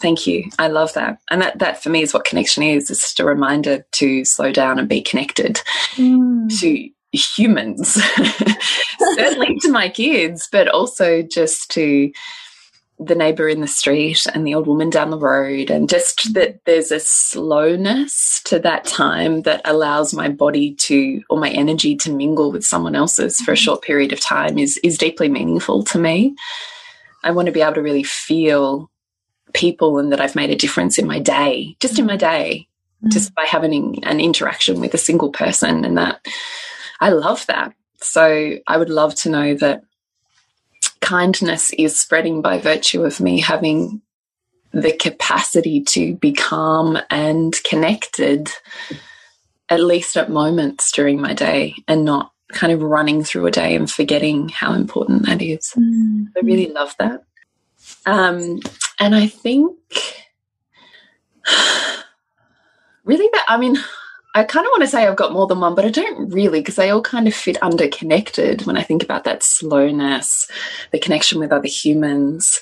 thank 0.00 0.26
you. 0.26 0.50
I 0.58 0.68
love 0.68 0.92
that. 0.94 1.18
And 1.30 1.42
that, 1.42 1.58
that 1.58 1.82
for 1.82 1.90
me 1.90 2.02
is 2.02 2.12
what 2.12 2.24
connection 2.24 2.62
is. 2.62 2.90
It's 2.90 3.00
just 3.00 3.20
a 3.20 3.24
reminder 3.24 3.84
to 3.92 4.24
slow 4.24 4.52
down 4.52 4.78
and 4.78 4.88
be 4.88 5.02
connected 5.02 5.60
mm. 5.94 6.60
to 6.60 6.88
humans, 7.12 7.92
certainly 9.14 9.56
to 9.60 9.70
my 9.70 9.88
kids, 9.88 10.48
but 10.50 10.68
also 10.68 11.22
just 11.22 11.70
to 11.72 12.10
the 13.02 13.14
neighbor 13.14 13.48
in 13.48 13.62
the 13.62 13.66
street 13.66 14.26
and 14.34 14.46
the 14.46 14.54
old 14.54 14.66
woman 14.66 14.90
down 14.90 15.10
the 15.10 15.18
road, 15.18 15.70
and 15.70 15.88
just 15.88 16.34
that 16.34 16.60
there's 16.66 16.92
a 16.92 17.00
slowness 17.00 18.42
to 18.44 18.58
that 18.58 18.84
time 18.84 19.42
that 19.42 19.62
allows 19.64 20.12
my 20.12 20.28
body 20.28 20.74
to 20.74 21.22
or 21.30 21.38
my 21.38 21.48
energy 21.48 21.96
to 21.96 22.12
mingle 22.12 22.52
with 22.52 22.62
someone 22.62 22.94
else's 22.94 23.40
for 23.40 23.52
a 23.52 23.54
mm-hmm. 23.54 23.64
short 23.64 23.82
period 23.82 24.12
of 24.12 24.20
time 24.20 24.58
is 24.58 24.78
is 24.84 24.98
deeply 24.98 25.30
meaningful 25.30 25.82
to 25.84 25.98
me. 25.98 26.34
I 27.24 27.30
want 27.30 27.46
to 27.46 27.52
be 27.52 27.62
able 27.62 27.74
to 27.74 27.82
really 27.82 28.02
feel 28.02 28.89
people 29.52 29.98
and 29.98 30.12
that 30.12 30.20
I've 30.20 30.36
made 30.36 30.50
a 30.50 30.56
difference 30.56 30.98
in 30.98 31.06
my 31.06 31.18
day, 31.18 31.76
just 31.80 31.98
in 31.98 32.06
my 32.06 32.16
day, 32.16 32.66
mm 32.66 33.10
just 33.10 33.34
by 33.34 33.46
having 33.46 34.04
an 34.04 34.20
interaction 34.20 34.78
with 34.78 34.92
a 34.92 34.98
single 34.98 35.30
person. 35.30 35.86
And 35.86 35.96
that 35.96 36.20
I 37.00 37.08
love 37.08 37.46
that. 37.46 37.72
So 38.02 38.58
I 38.66 38.76
would 38.76 38.90
love 38.90 39.14
to 39.22 39.30
know 39.30 39.54
that 39.54 39.84
kindness 41.00 41.72
is 41.78 41.98
spreading 41.98 42.42
by 42.42 42.58
virtue 42.58 43.02
of 43.02 43.18
me 43.18 43.40
having 43.40 44.02
the 44.72 44.92
capacity 44.92 45.80
to 45.80 46.14
be 46.16 46.32
calm 46.32 46.98
and 47.10 47.56
connected, 47.64 48.50
at 49.68 49.80
least 49.80 50.16
at 50.16 50.30
moments 50.30 50.92
during 50.92 51.20
my 51.20 51.34
day, 51.34 51.74
and 51.88 52.04
not 52.04 52.32
kind 52.52 52.72
of 52.72 52.82
running 52.82 53.24
through 53.24 53.46
a 53.46 53.50
day 53.50 53.74
and 53.74 53.90
forgetting 53.90 54.48
how 54.48 54.74
important 54.74 55.26
that 55.26 55.42
is. 55.42 55.72
Mm. 55.76 56.26
I 56.36 56.40
really 56.40 56.68
love 56.68 56.94
that. 56.98 57.24
Um, 58.06 58.60
and 58.98 59.14
I 59.14 59.26
think 59.26 59.76
really 63.04 63.28
that, 63.32 63.44
I 63.48 63.56
mean, 63.56 63.76
I 64.34 64.44
kind 64.44 64.64
of 64.64 64.70
want 64.70 64.82
to 64.82 64.88
say 64.88 65.06
I've 65.06 65.16
got 65.16 65.32
more 65.32 65.46
than 65.46 65.60
one, 65.60 65.74
but 65.74 65.84
I 65.84 65.90
don't 65.90 66.32
really 66.32 66.60
because 66.60 66.76
they 66.76 66.90
all 66.90 67.02
kind 67.02 67.26
of 67.26 67.34
fit 67.34 67.60
under 67.62 67.88
connected 67.88 68.64
when 68.64 68.76
I 68.76 68.82
think 68.82 69.02
about 69.02 69.24
that 69.24 69.42
slowness, 69.42 70.48
the 70.92 71.00
connection 71.00 71.40
with 71.40 71.52
other 71.52 71.66
humans, 71.66 72.60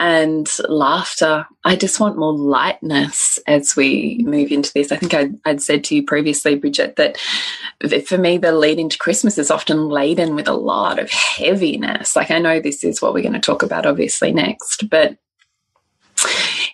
and 0.00 0.50
laughter. 0.66 1.46
I 1.62 1.76
just 1.76 2.00
want 2.00 2.16
more 2.16 2.32
lightness 2.32 3.38
as 3.46 3.76
we 3.76 4.22
move 4.24 4.50
into 4.50 4.72
this. 4.72 4.90
I 4.90 4.96
think 4.96 5.12
I'd, 5.12 5.38
I'd 5.44 5.62
said 5.62 5.84
to 5.84 5.94
you 5.94 6.02
previously, 6.02 6.54
Bridget, 6.54 6.96
that 6.96 7.18
for 8.06 8.16
me, 8.16 8.38
the 8.38 8.52
lead 8.52 8.78
into 8.78 8.96
Christmas 8.96 9.36
is 9.36 9.50
often 9.50 9.90
laden 9.90 10.34
with 10.34 10.48
a 10.48 10.54
lot 10.54 10.98
of 10.98 11.10
heaviness. 11.10 12.16
Like 12.16 12.30
I 12.30 12.38
know 12.38 12.60
this 12.60 12.82
is 12.82 13.02
what 13.02 13.12
we're 13.12 13.22
going 13.22 13.34
to 13.34 13.40
talk 13.40 13.62
about, 13.62 13.84
obviously, 13.84 14.32
next, 14.32 14.88
but 14.88 15.18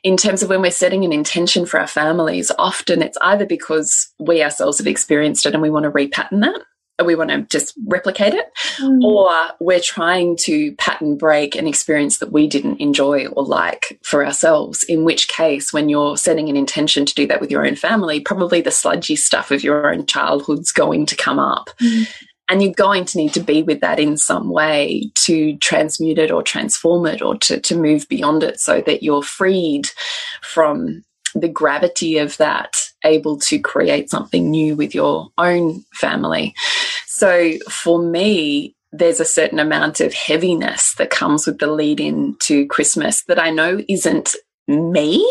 in 0.05 0.17
terms 0.17 0.45
of 0.45 0.49
when 0.49 0.63
we're 0.63 0.71
setting 0.71 1.05
an 1.05 1.13
intention 1.13 1.67
for 1.67 1.81
our 1.81 1.87
families, 1.89 2.53
often 2.61 3.03
it's 3.03 3.19
either 3.23 3.45
because 3.45 4.09
we 4.21 4.41
ourselves 4.41 4.79
have 4.79 4.87
experienced 4.87 5.47
it 5.47 5.55
and 5.55 5.63
we 5.63 5.71
want 5.71 5.83
to 5.83 5.91
repattern 5.91 6.43
that, 6.43 6.63
we 7.05 7.15
want 7.15 7.31
to 7.31 7.43
just 7.43 7.75
replicate 7.87 8.35
it, 8.35 8.47
mm. 8.79 9.03
or 9.03 9.31
we're 9.61 9.81
trying 9.81 10.37
to 10.39 10.73
pattern 10.77 11.17
break 11.17 11.55
an 11.55 11.67
experience 11.67 12.19
that 12.19 12.33
we 12.33 12.47
didn't 12.47 12.81
enjoy 12.81 13.27
or 13.27 13.45
like 13.45 13.99
for 14.03 14.25
ourselves. 14.25 14.83
In 14.85 15.05
which 15.05 15.29
case, 15.29 15.73
when 15.73 15.89
you're 15.89 16.17
setting 16.17 16.49
an 16.49 16.57
intention 16.57 17.05
to 17.05 17.15
do 17.15 17.27
that 17.27 17.41
with 17.41 17.51
your 17.51 17.67
own 17.67 17.77
family, 17.77 18.21
probably 18.21 18.61
the 18.61 18.71
sludgy 18.71 19.17
stuff 19.17 19.51
of 19.51 19.63
your 19.63 19.93
own 19.93 20.07
childhood's 20.07 20.73
going 20.73 21.07
to 21.07 21.17
come 21.17 21.39
up. 21.39 21.71
Mm 21.81 22.07
and 22.49 22.63
you're 22.63 22.73
going 22.73 23.05
to 23.05 23.19
need 23.19 23.33
to 23.35 23.41
be 23.41 23.63
with 23.63 23.81
that 23.81 23.99
in 23.99 24.17
some 24.17 24.51
way 24.51 25.11
to 25.15 25.57
transmute 25.57 26.19
it 26.19 26.31
or 26.31 26.43
transform 26.43 27.07
it 27.07 27.21
or 27.21 27.37
to, 27.39 27.61
to 27.61 27.77
move 27.77 28.09
beyond 28.09 28.43
it 28.43 28.61
so 28.61 28.81
that 28.83 29.03
you're 29.03 29.23
freed 29.23 29.89
from 30.43 31.05
the 31.35 31.49
gravity 31.49 32.19
of 32.19 32.37
that, 32.39 32.91
able 33.05 33.39
to 33.39 33.59
create 33.59 34.11
something 34.11 34.51
new 34.51 34.75
with 34.75 34.95
your 34.95 35.29
own 35.39 35.85
family. 35.93 36.55
So 37.17 37.59
for 37.71 38.03
me, 38.03 38.75
there's 38.93 39.21
a 39.21 39.25
certain 39.25 39.59
amount 39.59 40.01
of 40.01 40.13
heaviness 40.13 40.95
that 40.95 41.11
comes 41.11 41.47
with 41.47 41.59
the 41.59 41.67
lead 41.67 42.01
in 42.01 42.37
to 42.41 42.67
Christmas 42.67 43.23
that 43.25 43.39
I 43.39 43.51
know 43.51 43.83
isn't 43.89 44.37
me 44.69 45.27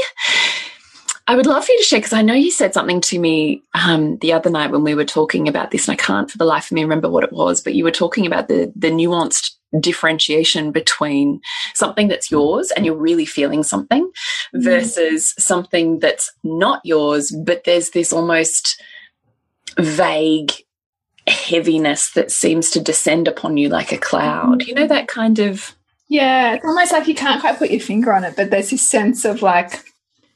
I 1.28 1.36
would 1.36 1.48
love 1.48 1.65
for 1.65 1.71
you 1.71 1.80
to 1.80 1.84
share 1.84 2.00
because 2.00 2.13
I 2.13 2.21
know 2.21 2.36
you 2.36 2.52
said 2.52 2.74
something 2.74 3.02
to 3.02 3.17
me 3.17 3.63
um, 3.74 4.17
the 4.17 4.32
other 4.32 4.50
night 4.50 4.71
when 4.71 4.84
we 4.84 4.93
were 4.93 5.06
talking 5.06 5.48
about 5.48 5.71
this, 5.71 5.88
and 5.88 5.93
I 5.93 6.02
can't 6.02 6.30
for 6.30 6.38
the 6.38 6.45
life 6.45 6.65
of 6.65 6.74
me 6.74 6.84
remember 6.84 7.10
what 7.10 7.24
it 7.24 7.34
was. 7.34 7.62
But 7.62 7.74
you 7.74 7.84
were 7.84 7.91
talking 7.91 8.28
about 8.28 8.48
the 8.48 8.71
the 8.76 8.91
nuanced 8.91 9.52
differentiation 9.80 10.71
between 10.71 11.41
something 11.74 12.08
that's 12.08 12.30
yours 12.30 12.71
and 12.71 12.86
you're 12.86 12.95
really 12.95 13.26
feeling 13.26 13.63
something 13.63 14.10
mm. 14.56 14.63
versus 14.63 15.34
something 15.39 16.00
that's 16.00 16.32
not 16.43 16.82
yours, 16.84 17.36
but 17.43 17.63
there's 17.63 17.89
this 17.89 18.13
almost 18.13 18.82
vague 19.80 20.52
heaviness 21.28 22.12
that 22.12 22.32
seems 22.32 22.70
to 22.72 22.80
descend 22.80 23.28
upon 23.28 23.58
you 23.58 23.70
like 23.70 23.92
a 23.92 23.98
cloud. 23.98 24.66
You 24.68 24.76
know 24.76 24.88
that 24.88 25.08
kind 25.08 25.40
of 25.40 25.76
yeah, 26.08 26.54
it's 26.54 26.66
almost 26.66 26.92
like 26.92 27.08
you 27.08 27.16
can't 27.16 27.42
quite 27.42 27.58
put 27.58 27.72
your 27.72 27.80
finger 27.80 28.14
on 28.14 28.24
it, 28.24 28.36
but 28.36 28.52
there's 28.52 28.70
this 28.70 28.88
sense 28.88 29.26
of 29.26 29.42
like 29.42 29.84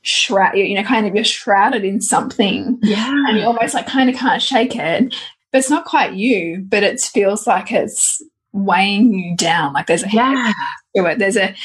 shroud, 0.02 0.56
you 0.56 0.74
know, 0.76 0.84
kind 0.84 1.06
of 1.06 1.14
you're 1.14 1.24
shrouded 1.24 1.84
in 1.84 2.02
something. 2.02 2.80
Yeah. 2.82 3.14
And 3.28 3.38
you 3.38 3.44
almost 3.44 3.74
like 3.74 3.88
kind 3.88 4.10
of 4.10 4.16
can't 4.16 4.42
shake 4.42 4.76
it. 4.76 5.16
But 5.52 5.60
it's 5.60 5.70
not 5.70 5.86
quite 5.86 6.14
you, 6.14 6.66
but 6.68 6.84
it 6.84 7.00
feels 7.02 7.46
like 7.46 7.72
it's 7.72 8.22
weighing 8.52 9.14
you 9.14 9.36
down. 9.36 9.74
Like 9.74 9.88
there's 9.88 10.04
a 10.04 10.10
yeah. 10.10 10.54
to 10.96 11.06
it. 11.06 11.20
There's 11.20 11.38
a, 11.38 11.56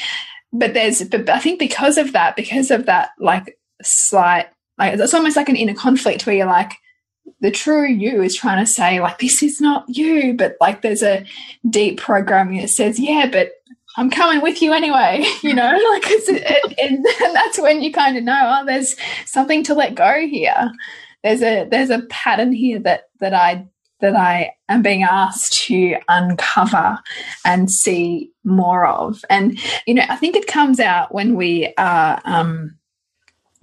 but 0.53 0.73
there's, 0.73 1.03
but 1.03 1.29
I 1.29 1.39
think 1.39 1.59
because 1.59 1.97
of 1.97 2.13
that, 2.13 2.35
because 2.35 2.71
of 2.71 2.85
that, 2.85 3.09
like 3.19 3.57
slight, 3.81 4.47
like 4.77 4.93
it's 4.93 5.13
almost 5.13 5.35
like 5.35 5.49
an 5.49 5.55
inner 5.55 5.73
conflict 5.73 6.25
where 6.25 6.35
you're 6.35 6.45
like, 6.45 6.73
the 7.41 7.51
true 7.51 7.87
you 7.87 8.21
is 8.21 8.35
trying 8.35 8.63
to 8.63 8.71
say 8.71 8.99
like 8.99 9.19
this 9.19 9.43
is 9.43 9.61
not 9.61 9.85
you 9.87 10.33
but 10.33 10.55
like 10.61 10.81
there's 10.81 11.03
a 11.03 11.25
deep 11.69 11.99
programming 11.99 12.59
that 12.59 12.69
says 12.69 12.99
yeah 12.99 13.27
but 13.31 13.51
i'm 13.97 14.09
coming 14.09 14.41
with 14.41 14.61
you 14.61 14.73
anyway 14.73 15.23
you 15.43 15.53
know 15.53 15.63
like 15.91 16.03
it's, 16.05 16.27
it, 16.29 16.79
and 16.81 17.05
that's 17.35 17.59
when 17.59 17.81
you 17.81 17.91
kind 17.91 18.17
of 18.17 18.23
know 18.23 18.57
oh 18.59 18.65
there's 18.65 18.95
something 19.25 19.63
to 19.63 19.73
let 19.73 19.95
go 19.95 20.27
here. 20.27 20.71
There's 21.23 21.41
a 21.41 21.67
there's 21.69 21.89
a 21.89 22.03
pattern 22.09 22.51
here 22.51 22.79
that 22.79 23.05
that 23.19 23.33
i 23.33 23.65
that 24.01 24.15
i 24.15 24.51
am 24.69 24.81
being 24.81 25.03
asked 25.03 25.53
to 25.65 25.95
uncover 26.07 26.99
and 27.43 27.71
see 27.71 28.31
more 28.43 28.85
of. 28.85 29.23
And 29.29 29.57
you 29.87 29.95
know 29.95 30.03
i 30.09 30.15
think 30.15 30.35
it 30.35 30.47
comes 30.47 30.79
out 30.79 31.13
when 31.13 31.35
we 31.35 31.73
are 31.77 32.21
um 32.25 32.77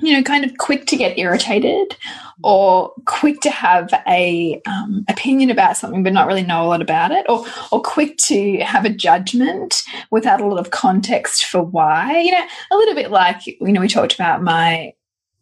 you 0.02 0.12
know, 0.12 0.22
kind 0.22 0.44
of 0.44 0.56
quick 0.58 0.86
to 0.86 0.96
get 0.96 1.18
irritated 1.18 1.96
or 2.42 2.92
quick 3.06 3.40
to 3.40 3.50
have 3.50 3.88
a 4.08 4.60
um, 4.66 5.04
opinion 5.08 5.50
about 5.50 5.76
something 5.76 6.02
but 6.02 6.12
not 6.12 6.26
really 6.26 6.42
know 6.42 6.64
a 6.64 6.66
lot 6.66 6.82
about 6.82 7.12
it 7.12 7.24
or 7.28 7.46
or 7.70 7.80
quick 7.80 8.16
to 8.16 8.58
have 8.58 8.84
a 8.84 8.90
judgment 8.90 9.82
without 10.10 10.40
a 10.40 10.46
lot 10.46 10.58
of 10.58 10.70
context 10.70 11.46
for 11.46 11.62
why. 11.62 12.20
You 12.20 12.32
know 12.32 12.44
a 12.70 12.76
little 12.76 12.94
bit 12.94 13.10
like 13.10 13.46
you 13.46 13.72
know 13.72 13.80
we 13.80 13.88
talked 13.88 14.14
about 14.14 14.42
my 14.42 14.92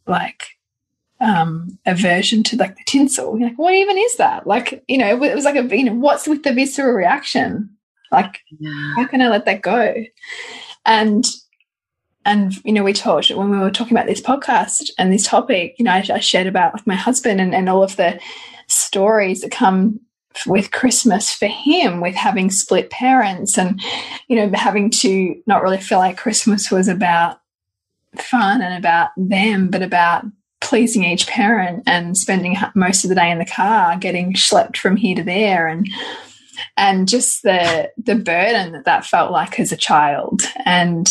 like 0.07 0.45
um 1.21 1.79
aversion 1.87 2.43
to 2.45 2.57
like 2.57 2.77
the 2.77 2.85
tinsel. 2.87 3.39
You're 3.39 3.49
like 3.49 3.59
what 3.59 3.75
even 3.75 3.97
is 3.97 4.17
that? 4.17 4.47
Like 4.47 4.85
you 4.89 4.99
know 4.99 5.23
it 5.23 5.35
was 5.35 5.45
like 5.45 5.57
a 5.57 5.77
you 5.77 5.85
know 5.85 5.95
what's 5.95 6.29
with 6.29 6.43
the 6.43 6.53
visceral 6.53 6.93
reaction? 6.93 7.71
Like 8.13 8.41
yeah. 8.59 8.95
how 8.97 9.07
can 9.07 9.23
i 9.23 9.29
let 9.29 9.47
that 9.47 9.63
go? 9.63 9.95
And 10.85 11.25
and 12.25 12.63
you 12.65 12.73
know 12.73 12.83
we 12.83 12.93
talked 12.93 13.31
when 13.31 13.51
we 13.51 13.59
were 13.59 13.71
talking 13.71 13.97
about 13.97 14.07
this 14.07 14.21
podcast 14.21 14.91
and 14.99 15.13
this 15.13 15.27
topic 15.27 15.75
you 15.79 15.85
know 15.85 15.93
i, 15.93 16.05
I 16.13 16.21
shared 16.21 16.47
about 16.47 16.87
my 16.87 16.95
husband 16.95 17.41
and, 17.41 17.55
and 17.55 17.69
all 17.69 17.83
of 17.83 17.97
the 17.97 18.21
stories 18.69 19.41
that 19.41 19.51
come 19.51 20.01
with 20.47 20.71
christmas 20.71 21.33
for 21.33 21.47
him 21.47 22.01
with 22.01 22.15
having 22.15 22.51
split 22.51 22.91
parents 22.91 23.59
and 23.59 23.81
you 24.29 24.37
know 24.37 24.51
having 24.55 24.91
to 24.91 25.41
not 25.47 25.63
really 25.63 25.79
feel 25.79 25.99
like 25.99 26.17
christmas 26.17 26.71
was 26.71 26.89
about 26.89 27.41
fun 28.17 28.63
and 28.63 28.77
about 28.77 29.11
them 29.17 29.69
but 29.69 29.83
about 29.83 30.25
pleasing 30.61 31.05
each 31.05 31.27
parent 31.27 31.83
and 31.87 32.17
spending 32.17 32.57
most 32.75 33.05
of 33.05 33.09
the 33.09 33.15
day 33.15 33.31
in 33.31 33.39
the 33.39 33.47
car 33.47 33.97
getting 33.97 34.35
schlepped 34.35 34.77
from 34.77 34.97
here 34.97 35.17
to 35.17 35.23
there. 35.23 35.67
And 35.67 35.89
and 36.77 37.09
just 37.09 37.43
the 37.43 37.91
the 37.97 38.15
burden 38.15 38.73
that 38.73 38.85
that 38.85 39.07
felt 39.07 39.33
like 39.33 39.59
as 39.59 39.73
a 39.73 39.77
child. 39.77 40.43
And 40.65 41.09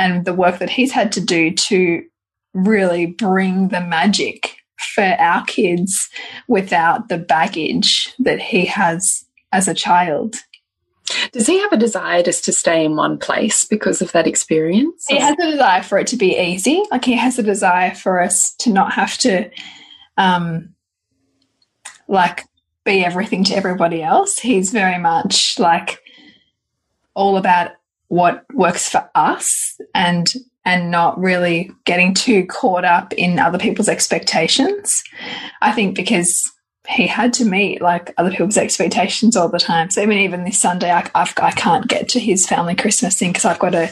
and 0.00 0.24
the 0.24 0.32
work 0.32 0.58
that 0.58 0.70
he's 0.70 0.92
had 0.92 1.12
to 1.12 1.20
do 1.20 1.52
to 1.52 2.02
really 2.54 3.04
bring 3.04 3.68
the 3.68 3.82
magic 3.82 4.56
for 4.94 5.04
our 5.04 5.44
kids 5.44 6.08
without 6.48 7.10
the 7.10 7.18
baggage 7.18 8.14
that 8.18 8.40
he 8.40 8.64
has 8.64 9.26
as 9.52 9.68
a 9.68 9.74
child. 9.74 10.36
Does 11.32 11.46
he 11.46 11.60
have 11.60 11.72
a 11.72 11.76
desire 11.76 12.22
just 12.22 12.46
to 12.46 12.52
stay 12.52 12.84
in 12.84 12.96
one 12.96 13.18
place 13.18 13.66
because 13.66 14.00
of 14.00 14.10
that 14.12 14.26
experience? 14.26 15.04
He 15.06 15.18
has 15.18 15.36
a 15.38 15.50
desire 15.50 15.82
for 15.82 15.98
it 15.98 16.06
to 16.08 16.16
be 16.16 16.38
easy. 16.38 16.82
Like 16.90 17.04
he 17.04 17.16
has 17.16 17.38
a 17.38 17.42
desire 17.42 17.94
for 17.94 18.22
us 18.22 18.54
to 18.60 18.70
not 18.70 18.94
have 18.94 19.18
to, 19.18 19.50
um, 20.16 20.74
like 22.08 22.46
be 22.86 23.04
everything 23.04 23.44
to 23.44 23.54
everybody 23.54 24.02
else. 24.02 24.38
He's 24.38 24.70
very 24.70 24.98
much 24.98 25.58
like 25.58 25.98
all 27.14 27.36
about 27.36 27.72
what 28.10 28.44
works 28.52 28.88
for 28.88 29.08
us 29.14 29.80
and 29.94 30.34
and 30.64 30.90
not 30.90 31.18
really 31.18 31.70
getting 31.84 32.12
too 32.12 32.44
caught 32.44 32.84
up 32.84 33.12
in 33.14 33.38
other 33.38 33.58
people's 33.58 33.88
expectations. 33.88 35.02
I 35.62 35.72
think 35.72 35.96
because 35.96 36.52
he 36.88 37.06
had 37.06 37.32
to 37.34 37.44
meet 37.44 37.80
like 37.80 38.12
other 38.18 38.30
people's 38.30 38.56
expectations 38.56 39.36
all 39.36 39.48
the 39.48 39.60
time. 39.60 39.90
So 39.90 40.02
even 40.02 40.18
even 40.18 40.44
this 40.44 40.58
Sunday, 40.58 40.90
I, 40.90 41.08
I've, 41.14 41.32
I 41.38 41.52
can't 41.52 41.86
get 41.86 42.08
to 42.10 42.20
his 42.20 42.46
family 42.46 42.74
Christmas 42.74 43.16
thing 43.16 43.30
because 43.30 43.44
I've 43.44 43.60
got 43.60 43.76
a, 43.76 43.90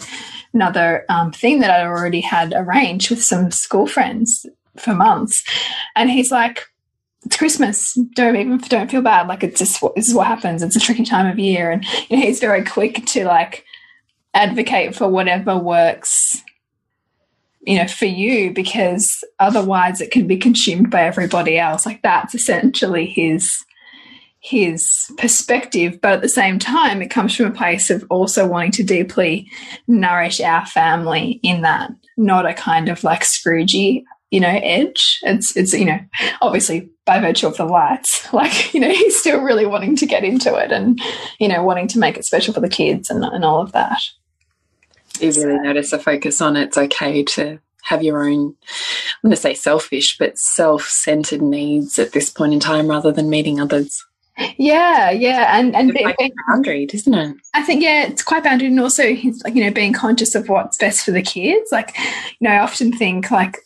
another 0.53 1.05
um, 1.09 1.31
thing 1.31 1.61
that 1.61 1.71
I 1.71 1.87
already 1.87 2.21
had 2.21 2.53
arranged 2.57 3.11
with 3.11 3.23
some 3.23 3.53
school 3.53 3.87
friends 3.87 4.45
for 4.77 4.95
months, 4.95 5.45
and 5.95 6.11
he's 6.11 6.33
like, 6.33 6.67
"It's 7.25 7.37
Christmas. 7.37 7.97
Don't 8.17 8.35
even 8.35 8.59
don't 8.59 8.91
feel 8.91 9.03
bad. 9.03 9.29
Like 9.29 9.45
it's 9.45 9.61
just 9.61 9.81
this 9.95 10.09
is 10.09 10.15
what 10.15 10.27
happens. 10.27 10.65
It's 10.65 10.77
a 10.77 10.81
tricky 10.81 11.05
time 11.05 11.27
of 11.27 11.39
year." 11.39 11.71
And 11.71 11.85
you 12.11 12.17
know, 12.17 12.27
he's 12.27 12.41
very 12.41 12.65
quick 12.65 13.07
to 13.07 13.25
like 13.25 13.65
advocate 14.39 14.95
for 14.95 15.09
whatever 15.09 15.59
works 15.59 16.45
you 17.63 17.77
know 17.77 17.89
for 17.89 18.07
you 18.07 18.53
because 18.53 19.25
otherwise 19.41 20.01
it 20.01 20.13
can 20.13 20.27
be 20.27 20.39
consumed 20.39 20.91
by 20.91 21.03
everybody 21.03 21.59
else. 21.59 21.85
Like 21.85 22.03
that's 22.03 22.35
essentially 22.35 23.05
his 23.05 23.65
his 24.41 25.11
perspective. 25.19 26.01
But 26.01 26.15
at 26.15 26.23
the 26.23 26.29
same 26.29 26.59
time 26.59 27.03
it 27.03 27.11
comes 27.11 27.35
from 27.35 27.47
a 27.47 27.51
place 27.51 27.91
of 27.91 28.05
also 28.09 28.47
wanting 28.47 28.71
to 28.73 28.85
deeply 28.85 29.51
nourish 29.89 30.41
our 30.41 30.65
family 30.67 31.41
in 31.43 31.63
that 31.63 31.91
not 32.17 32.47
a 32.47 32.55
kind 32.55 32.89
of 32.89 33.03
like 33.05 33.23
scroogey 33.23 34.05
you 34.31 34.41
know 34.41 34.61
edge. 34.63 35.19
It's 35.23 35.57
it's 35.57 35.73
you 35.73 35.85
know 35.85 35.99
obviously 36.41 36.89
by 37.05 37.21
virtue 37.21 37.49
of 37.49 37.57
the 37.57 37.65
lights 37.65 38.33
like 38.33 38.73
you 38.73 38.81
know 38.81 38.91
he's 38.91 39.19
still 39.19 39.41
really 39.41 39.67
wanting 39.67 39.97
to 39.97 40.07
get 40.07 40.25
into 40.25 40.55
it 40.55 40.71
and 40.71 41.01
you 41.41 41.49
know 41.49 41.63
wanting 41.63 41.89
to 41.89 41.99
make 41.99 42.17
it 42.17 42.25
special 42.25 42.55
for 42.55 42.61
the 42.61 42.69
kids 42.69 43.11
and, 43.11 43.25
and 43.25 43.45
all 43.45 43.61
of 43.61 43.73
that 43.73 44.01
you 45.21 45.33
really 45.47 45.61
notice 45.61 45.93
a 45.93 45.99
focus 45.99 46.41
on 46.41 46.57
it's 46.57 46.79
okay 46.79 47.23
to 47.23 47.59
have 47.85 48.03
your 48.03 48.23
own 48.23 48.55
i'm 48.55 48.55
going 49.23 49.31
to 49.31 49.37
say 49.37 49.55
selfish 49.55 50.19
but 50.19 50.39
self-centered 50.39 51.41
needs 51.41 51.99
at 51.99 52.13
this 52.13 52.29
point 52.31 52.53
in 52.53 52.61
time 52.61 52.89
rather 52.89 53.13
than 53.13 53.31
meeting 53.31 53.61
others. 53.61 54.05
Yeah 54.57 55.11
yeah 55.11 55.59
and 55.59 55.75
and 55.75 55.91
it's 55.91 56.17
being, 56.19 56.33
boundaried 56.49 56.95
isn't 56.95 57.15
it? 57.15 57.37
I 57.55 57.63
think 57.63 57.83
yeah 57.83 58.07
it's 58.07 58.23
quite 58.23 58.45
boundaried 58.45 58.69
and 58.69 58.81
also 58.81 59.03
like 59.45 59.55
you 59.55 59.65
know 59.65 59.73
being 59.73 59.93
conscious 59.93 60.35
of 60.35 60.49
what's 60.49 60.77
best 60.77 61.05
for 61.05 61.11
the 61.11 61.23
kids. 61.23 61.73
Like 61.73 61.97
you 61.99 62.49
know 62.49 62.51
i 62.51 62.59
often 62.59 62.93
think 62.93 63.31
like 63.31 63.59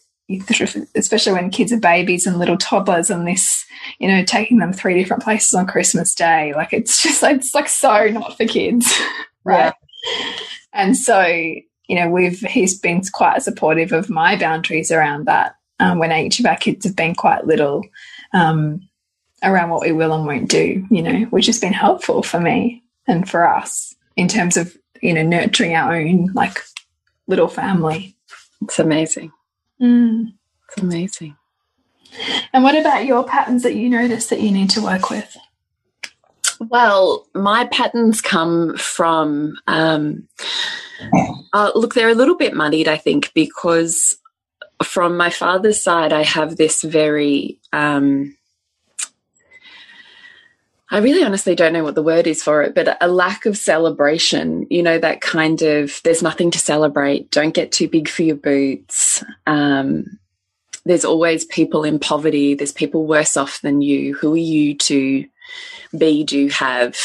especially 0.95 1.33
when 1.33 1.51
kids 1.51 1.73
are 1.73 1.81
babies 1.81 2.27
and 2.27 2.39
little 2.39 2.57
toddlers 2.57 3.11
and 3.11 3.27
this 3.27 3.67
you 3.99 4.09
know 4.09 4.25
taking 4.25 4.59
them 4.59 4.73
three 4.73 4.95
different 4.95 5.23
places 5.23 5.53
on 5.53 5.67
christmas 5.67 6.15
day 6.15 6.55
like 6.55 6.73
it's 6.73 7.03
just 7.03 7.23
like 7.23 7.37
it's 7.37 7.55
like 7.55 7.69
so 7.69 8.07
not 8.09 8.37
for 8.37 8.47
kids. 8.47 8.93
Right. 9.45 9.75
yeah. 10.05 10.33
And 10.73 10.97
so, 10.97 11.23
you 11.25 11.97
know, 11.97 12.09
we've 12.09 12.41
he's 12.41 12.79
been 12.79 13.03
quite 13.13 13.43
supportive 13.43 13.93
of 13.93 14.11
my 14.11 14.37
boundaries 14.37 14.91
around 14.91 15.27
that 15.27 15.57
um, 15.81 15.99
when 15.99 16.13
each 16.13 16.41
of 16.41 16.47
our 16.47 16.57
kids 16.57 16.85
have 16.85 16.97
been 16.97 17.15
quite 17.15 17.47
little 17.47 17.83
um, 18.33 18.89
around 19.43 19.71
what 19.71 19.83
we 19.83 19.93
will 19.93 20.13
and 20.13 20.27
won't 20.27 20.49
do, 20.49 20.87
you 20.91 21.03
know, 21.03 21.23
which 21.31 21.47
has 21.47 21.59
been 21.59 21.73
helpful 21.73 22.23
for 22.23 22.41
me 22.41 22.83
and 23.07 23.29
for 23.29 23.49
us 23.49 23.95
in 24.17 24.29
terms 24.29 24.57
of, 24.57 24.77
you 25.01 25.13
know, 25.13 25.23
nurturing 25.23 25.75
our 25.75 25.95
own 25.95 26.31
like 26.35 26.61
little 27.27 27.49
family. 27.49 28.17
It's 28.63 28.79
amazing. 28.79 29.33
Mm. 29.81 30.35
It's 30.69 30.83
amazing. 30.83 31.37
And 32.53 32.63
what 32.63 32.79
about 32.79 33.07
your 33.07 33.25
patterns 33.25 33.63
that 33.63 33.75
you 33.75 33.89
notice 33.89 34.27
that 34.29 34.41
you 34.41 34.51
need 34.51 34.71
to 34.71 34.83
work 34.83 35.11
with? 35.11 35.37
Well, 36.69 37.27
my 37.35 37.67
patterns 37.67 38.21
come 38.21 38.77
from, 38.77 39.55
um, 39.67 40.29
uh, 41.53 41.73
look, 41.75 41.95
they're 41.95 42.09
a 42.09 42.15
little 42.15 42.37
bit 42.37 42.55
muddied, 42.55 42.89
I 42.89 42.97
think, 42.97 43.33
because 43.35 44.17
from 44.85 45.17
my 45.17 45.31
father's 45.31 45.83
side, 45.83 46.13
I 46.13 46.23
have 46.23 46.57
this 46.57 46.83
very, 46.83 47.59
um, 47.73 48.37
I 50.91 50.99
really 50.99 51.25
honestly 51.25 51.55
don't 51.55 51.73
know 51.73 51.85
what 51.85 51.95
the 51.95 52.03
word 52.03 52.27
is 52.27 52.43
for 52.43 52.63
it, 52.63 52.75
but 52.75 52.99
a 53.01 53.09
lack 53.09 53.47
of 53.47 53.57
celebration, 53.57 54.67
you 54.69 54.83
know, 54.83 54.99
that 54.99 55.23
kind 55.23 55.63
of 55.63 56.01
there's 56.05 56.23
nothing 56.23 56.51
to 56.51 56.59
celebrate, 56.59 57.31
don't 57.31 57.55
get 57.55 57.73
too 57.73 57.89
big 57.89 58.09
for 58.09 58.23
your 58.23 58.37
boots. 58.37 59.25
Um, 59.47 60.19
there's 60.85 61.05
always 61.05 61.45
people 61.47 61.83
in 61.83 61.99
poverty, 61.99 62.55
there's 62.55 62.73
people 62.73 63.07
worse 63.07 63.37
off 63.37 63.61
than 63.63 63.81
you. 63.81 64.15
Who 64.17 64.35
are 64.35 64.37
you 64.37 64.77
to 64.77 65.25
B 65.97 66.25
do 66.25 66.49
have 66.49 66.97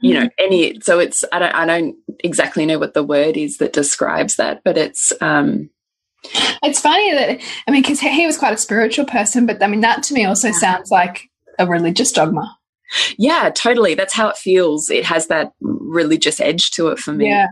you 0.00 0.14
know 0.14 0.26
mm-hmm. 0.26 0.44
any 0.44 0.80
so 0.80 0.98
it's 0.98 1.24
I 1.32 1.38
don't 1.38 1.54
I 1.54 1.66
don't 1.66 1.96
exactly 2.22 2.66
know 2.66 2.78
what 2.78 2.94
the 2.94 3.02
word 3.02 3.36
is 3.36 3.58
that 3.58 3.72
describes 3.72 4.36
that 4.36 4.62
but 4.64 4.76
it's 4.76 5.12
um 5.20 5.70
it's 6.62 6.80
funny 6.80 7.12
that 7.12 7.40
I 7.66 7.70
mean 7.70 7.82
because 7.82 8.00
he 8.00 8.26
was 8.26 8.38
quite 8.38 8.54
a 8.54 8.58
spiritual 8.58 9.06
person 9.06 9.46
but 9.46 9.62
I 9.62 9.66
mean 9.66 9.80
that 9.80 10.02
to 10.04 10.14
me 10.14 10.24
also 10.24 10.52
sounds 10.52 10.90
like 10.90 11.30
a 11.58 11.66
religious 11.66 12.12
dogma. 12.12 12.56
Yeah 13.16 13.50
totally. 13.50 13.94
That's 13.94 14.14
how 14.14 14.28
it 14.28 14.36
feels. 14.36 14.90
It 14.90 15.04
has 15.04 15.28
that 15.28 15.52
religious 15.60 16.40
edge 16.40 16.70
to 16.72 16.88
it 16.88 16.98
for 16.98 17.12
me 17.12 17.28
yeah. 17.28 17.46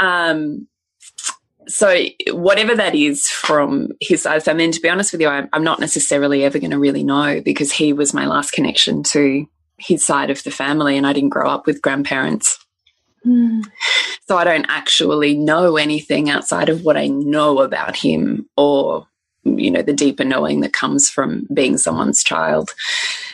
um 0.00 0.66
so 1.66 2.04
whatever 2.28 2.74
that 2.74 2.94
is 2.94 3.26
from 3.28 3.88
his 4.00 4.22
side, 4.22 4.48
I 4.48 4.54
mean, 4.54 4.72
to 4.72 4.80
be 4.80 4.88
honest 4.88 5.12
with 5.12 5.20
you, 5.20 5.28
I'm, 5.28 5.48
I'm 5.52 5.64
not 5.64 5.80
necessarily 5.80 6.44
ever 6.44 6.58
going 6.58 6.70
to 6.70 6.78
really 6.78 7.04
know 7.04 7.40
because 7.40 7.72
he 7.72 7.92
was 7.92 8.14
my 8.14 8.26
last 8.26 8.52
connection 8.52 9.02
to 9.04 9.46
his 9.76 10.04
side 10.04 10.30
of 10.30 10.42
the 10.44 10.50
family, 10.50 10.96
and 10.96 11.06
I 11.06 11.12
didn't 11.12 11.30
grow 11.30 11.48
up 11.48 11.66
with 11.66 11.82
grandparents. 11.82 12.58
Mm. 13.26 13.64
So 14.28 14.36
I 14.36 14.44
don't 14.44 14.66
actually 14.68 15.36
know 15.36 15.76
anything 15.76 16.30
outside 16.30 16.68
of 16.68 16.82
what 16.82 16.96
I 16.96 17.08
know 17.08 17.60
about 17.60 17.96
him 17.96 18.48
or, 18.56 19.06
you 19.44 19.70
know, 19.70 19.82
the 19.82 19.92
deeper 19.92 20.24
knowing 20.24 20.60
that 20.60 20.72
comes 20.72 21.08
from 21.08 21.46
being 21.52 21.78
someone's 21.78 22.22
child. 22.22 22.74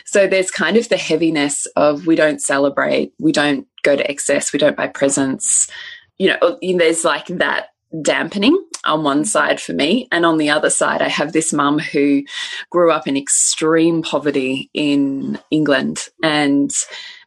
So 0.05 0.27
there's 0.27 0.51
kind 0.51 0.77
of 0.77 0.89
the 0.89 0.97
heaviness 0.97 1.65
of 1.75 2.07
we 2.07 2.15
don't 2.15 2.41
celebrate, 2.41 3.13
we 3.19 3.31
don't 3.31 3.67
go 3.83 3.95
to 3.95 4.09
excess, 4.09 4.51
we 4.51 4.59
don't 4.59 4.77
buy 4.77 4.87
presents. 4.87 5.69
You 6.17 6.29
know, 6.29 6.59
there's 6.77 7.03
like 7.03 7.27
that 7.27 7.70
dampening 8.01 8.57
on 8.85 9.03
one 9.03 9.25
side 9.25 9.59
for 9.59 9.73
me. 9.73 10.07
And 10.11 10.25
on 10.25 10.37
the 10.37 10.49
other 10.49 10.69
side, 10.69 11.01
I 11.01 11.09
have 11.09 11.33
this 11.33 11.53
mum 11.53 11.79
who 11.79 12.23
grew 12.69 12.91
up 12.91 13.07
in 13.07 13.17
extreme 13.17 14.01
poverty 14.01 14.69
in 14.73 15.39
England 15.51 16.07
and 16.23 16.71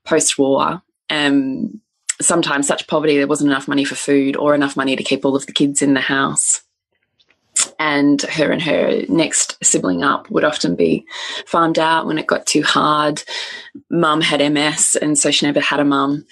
post 0.04 0.38
war. 0.38 0.82
Um, 1.10 1.80
sometimes 2.20 2.66
such 2.66 2.86
poverty, 2.86 3.16
there 3.16 3.26
wasn't 3.26 3.50
enough 3.50 3.68
money 3.68 3.84
for 3.84 3.94
food 3.94 4.36
or 4.36 4.54
enough 4.54 4.76
money 4.76 4.96
to 4.96 5.02
keep 5.02 5.24
all 5.24 5.36
of 5.36 5.46
the 5.46 5.52
kids 5.52 5.82
in 5.82 5.94
the 5.94 6.00
house. 6.00 6.62
And 7.78 8.20
her 8.22 8.50
and 8.50 8.62
her 8.62 9.02
next 9.08 9.62
sibling 9.64 10.02
up 10.02 10.30
would 10.30 10.44
often 10.44 10.74
be 10.74 11.06
farmed 11.46 11.78
out 11.78 12.06
when 12.06 12.18
it 12.18 12.26
got 12.26 12.46
too 12.46 12.62
hard. 12.62 13.22
Mum 13.90 14.20
had 14.20 14.52
MS, 14.52 14.96
and 15.00 15.18
so 15.18 15.30
she 15.30 15.46
never 15.46 15.60
had 15.60 15.80
a 15.80 15.84
mum. 15.84 16.26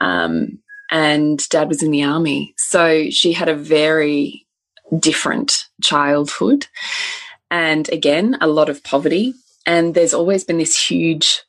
Um, 0.00 0.58
and 0.94 1.46
dad 1.48 1.68
was 1.68 1.82
in 1.82 1.90
the 1.90 2.04
army. 2.04 2.54
So 2.56 3.10
she 3.10 3.32
had 3.32 3.48
a 3.48 3.56
very 3.56 4.46
different 4.96 5.64
childhood. 5.82 6.68
And 7.50 7.88
again, 7.90 8.38
a 8.40 8.46
lot 8.46 8.68
of 8.68 8.84
poverty. 8.84 9.34
And 9.66 9.94
there's 9.94 10.14
always 10.14 10.44
been 10.44 10.58
this 10.58 10.80
huge 10.80 11.42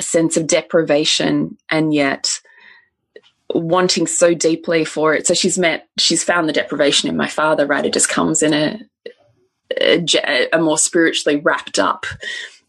sense 0.00 0.38
of 0.38 0.46
deprivation 0.46 1.58
and 1.70 1.92
yet 1.92 2.40
wanting 3.54 4.06
so 4.06 4.32
deeply 4.32 4.86
for 4.86 5.12
it. 5.12 5.26
So 5.26 5.34
she's 5.34 5.58
met, 5.58 5.86
she's 5.98 6.24
found 6.24 6.48
the 6.48 6.54
deprivation 6.54 7.10
in 7.10 7.18
my 7.18 7.28
father, 7.28 7.66
right? 7.66 7.84
It 7.84 7.92
just 7.92 8.08
comes 8.08 8.42
in 8.42 8.54
a, 8.54 8.80
a, 9.78 10.48
a 10.54 10.58
more 10.58 10.78
spiritually 10.78 11.38
wrapped 11.38 11.78
up 11.78 12.06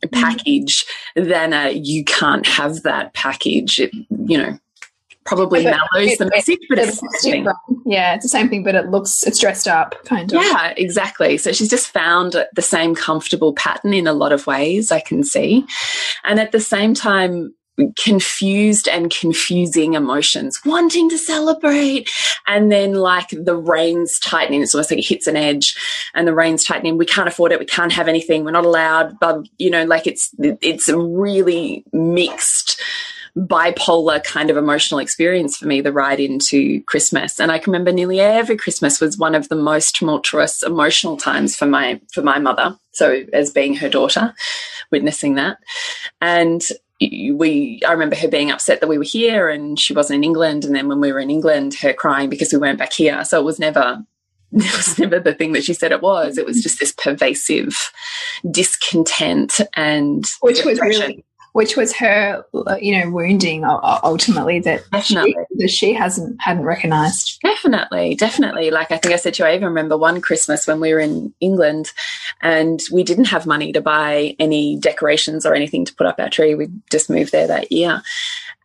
mm-hmm. 0.03 0.19
package 0.19 0.85
than 1.15 1.53
a 1.53 1.71
you 1.71 2.03
can't 2.03 2.45
have 2.45 2.83
that 2.83 3.13
package. 3.13 3.79
It, 3.79 3.93
you 3.93 4.37
know, 4.37 4.59
probably 5.25 5.63
yeah, 5.63 5.77
mellows 5.93 6.17
the 6.17 6.29
message, 6.33 6.59
but 6.69 6.79
it's, 6.79 6.99
it's 7.01 7.25
yeah, 7.85 8.15
it's 8.15 8.23
the 8.23 8.29
same 8.29 8.49
thing, 8.49 8.63
but 8.63 8.75
it 8.75 8.89
looks 8.89 9.25
it's 9.25 9.39
dressed 9.39 9.67
up 9.67 9.95
kind 10.05 10.31
of. 10.33 10.41
Yeah, 10.41 10.73
exactly. 10.77 11.37
So 11.37 11.51
she's 11.51 11.69
just 11.69 11.89
found 11.89 12.45
the 12.53 12.61
same 12.61 12.95
comfortable 12.95 13.53
pattern 13.53 13.93
in 13.93 14.07
a 14.07 14.13
lot 14.13 14.31
of 14.31 14.47
ways. 14.47 14.91
I 14.91 14.99
can 14.99 15.23
see, 15.23 15.65
and 16.23 16.39
at 16.39 16.51
the 16.51 16.59
same 16.59 16.93
time, 16.93 17.53
confused 17.97 18.87
and 18.87 19.11
confusing 19.11 19.93
emotions, 19.93 20.59
wanting 20.65 21.09
to 21.09 21.17
celebrate, 21.17 22.09
and 22.47 22.71
then 22.71 22.93
like 22.95 23.29
the 23.29 23.55
reins 23.55 24.19
tightening. 24.19 24.61
It's 24.61 24.73
almost 24.73 24.91
like 24.91 24.99
it 24.99 25.07
hits 25.07 25.27
an 25.27 25.35
edge, 25.35 25.75
and 26.13 26.27
the 26.27 26.35
reins 26.35 26.63
tightening. 26.63 26.97
We 26.97 27.05
can't 27.05 27.27
afford 27.27 27.51
it. 27.51 27.59
We 27.59 27.65
can't 27.65 27.93
have 27.93 28.07
anything. 28.07 28.43
We're 28.43 28.51
not 28.51 28.65
allowed. 28.65 29.19
But 29.19 29.47
you 29.57 29.69
know, 29.69 29.85
like 29.85 30.07
it's 30.07 30.33
it's 30.39 30.89
a 30.89 30.97
really 30.97 31.85
mixed 31.93 32.81
bipolar 33.37 34.23
kind 34.23 34.49
of 34.49 34.57
emotional 34.57 34.99
experience 34.99 35.57
for 35.57 35.65
me 35.65 35.81
the 35.81 35.93
ride 35.93 36.19
into 36.19 36.81
christmas. 36.83 37.39
And 37.39 37.51
i 37.51 37.57
can 37.57 37.71
remember 37.71 37.91
nearly 37.91 38.19
every 38.19 38.57
christmas 38.57 38.99
was 38.99 39.17
one 39.17 39.35
of 39.35 39.49
the 39.49 39.55
most 39.55 39.95
tumultuous 39.95 40.63
emotional 40.63 41.17
times 41.17 41.55
for 41.55 41.65
my 41.65 41.99
for 42.13 42.21
my 42.21 42.39
mother. 42.39 42.77
So 42.91 43.23
as 43.33 43.51
being 43.51 43.75
her 43.75 43.89
daughter 43.89 44.33
witnessing 44.91 45.35
that. 45.35 45.57
And 46.19 46.61
we 46.99 47.81
I 47.87 47.93
remember 47.93 48.15
her 48.17 48.27
being 48.27 48.51
upset 48.51 48.81
that 48.81 48.87
we 48.87 48.97
were 48.97 49.03
here 49.03 49.49
and 49.49 49.79
she 49.79 49.93
wasn't 49.93 50.17
in 50.17 50.23
England. 50.23 50.65
And 50.65 50.75
then 50.75 50.87
when 50.87 51.01
we 51.01 51.11
were 51.11 51.19
in 51.19 51.31
England 51.31 51.75
her 51.75 51.93
crying 51.93 52.29
because 52.29 52.51
we 52.51 52.59
weren't 52.59 52.79
back 52.79 52.93
here. 52.93 53.23
So 53.25 53.39
it 53.39 53.45
was 53.45 53.59
never 53.59 54.03
it 54.51 54.75
was 54.75 54.99
never 54.99 55.19
the 55.19 55.33
thing 55.33 55.53
that 55.53 55.63
she 55.63 55.73
said 55.73 55.91
it 55.91 56.01
was. 56.01 56.37
It 56.37 56.45
was 56.45 56.61
just 56.61 56.79
this 56.79 56.91
pervasive 56.91 57.91
discontent 58.49 59.61
and 59.75 60.25
which 60.41 60.65
was 60.65 60.79
really 60.81 61.23
which 61.53 61.75
was 61.75 61.93
her, 61.97 62.45
uh, 62.53 62.77
you 62.81 62.97
know, 62.97 63.09
wounding 63.09 63.63
uh, 63.63 63.75
uh, 63.75 63.99
ultimately 64.03 64.59
that 64.59 64.89
definitely 64.91 65.31
she, 65.33 65.57
that 65.57 65.69
she 65.69 65.93
hasn't 65.93 66.41
hadn't 66.41 66.63
recognised. 66.63 67.39
Definitely, 67.41 68.15
definitely. 68.15 68.71
Like 68.71 68.91
I 68.91 68.97
think 68.97 69.13
I 69.13 69.17
said 69.17 69.33
to 69.35 69.43
you, 69.43 69.49
I 69.49 69.55
even 69.55 69.67
remember 69.67 69.97
one 69.97 70.21
Christmas 70.21 70.67
when 70.67 70.79
we 70.79 70.93
were 70.93 70.99
in 70.99 71.33
England, 71.39 71.91
and 72.41 72.79
we 72.91 73.03
didn't 73.03 73.25
have 73.25 73.45
money 73.45 73.71
to 73.73 73.81
buy 73.81 74.35
any 74.39 74.77
decorations 74.77 75.45
or 75.45 75.53
anything 75.53 75.85
to 75.85 75.95
put 75.95 76.07
up 76.07 76.19
our 76.19 76.29
tree. 76.29 76.55
We 76.55 76.69
just 76.89 77.09
moved 77.09 77.31
there 77.31 77.47
that 77.47 77.71
year, 77.71 78.01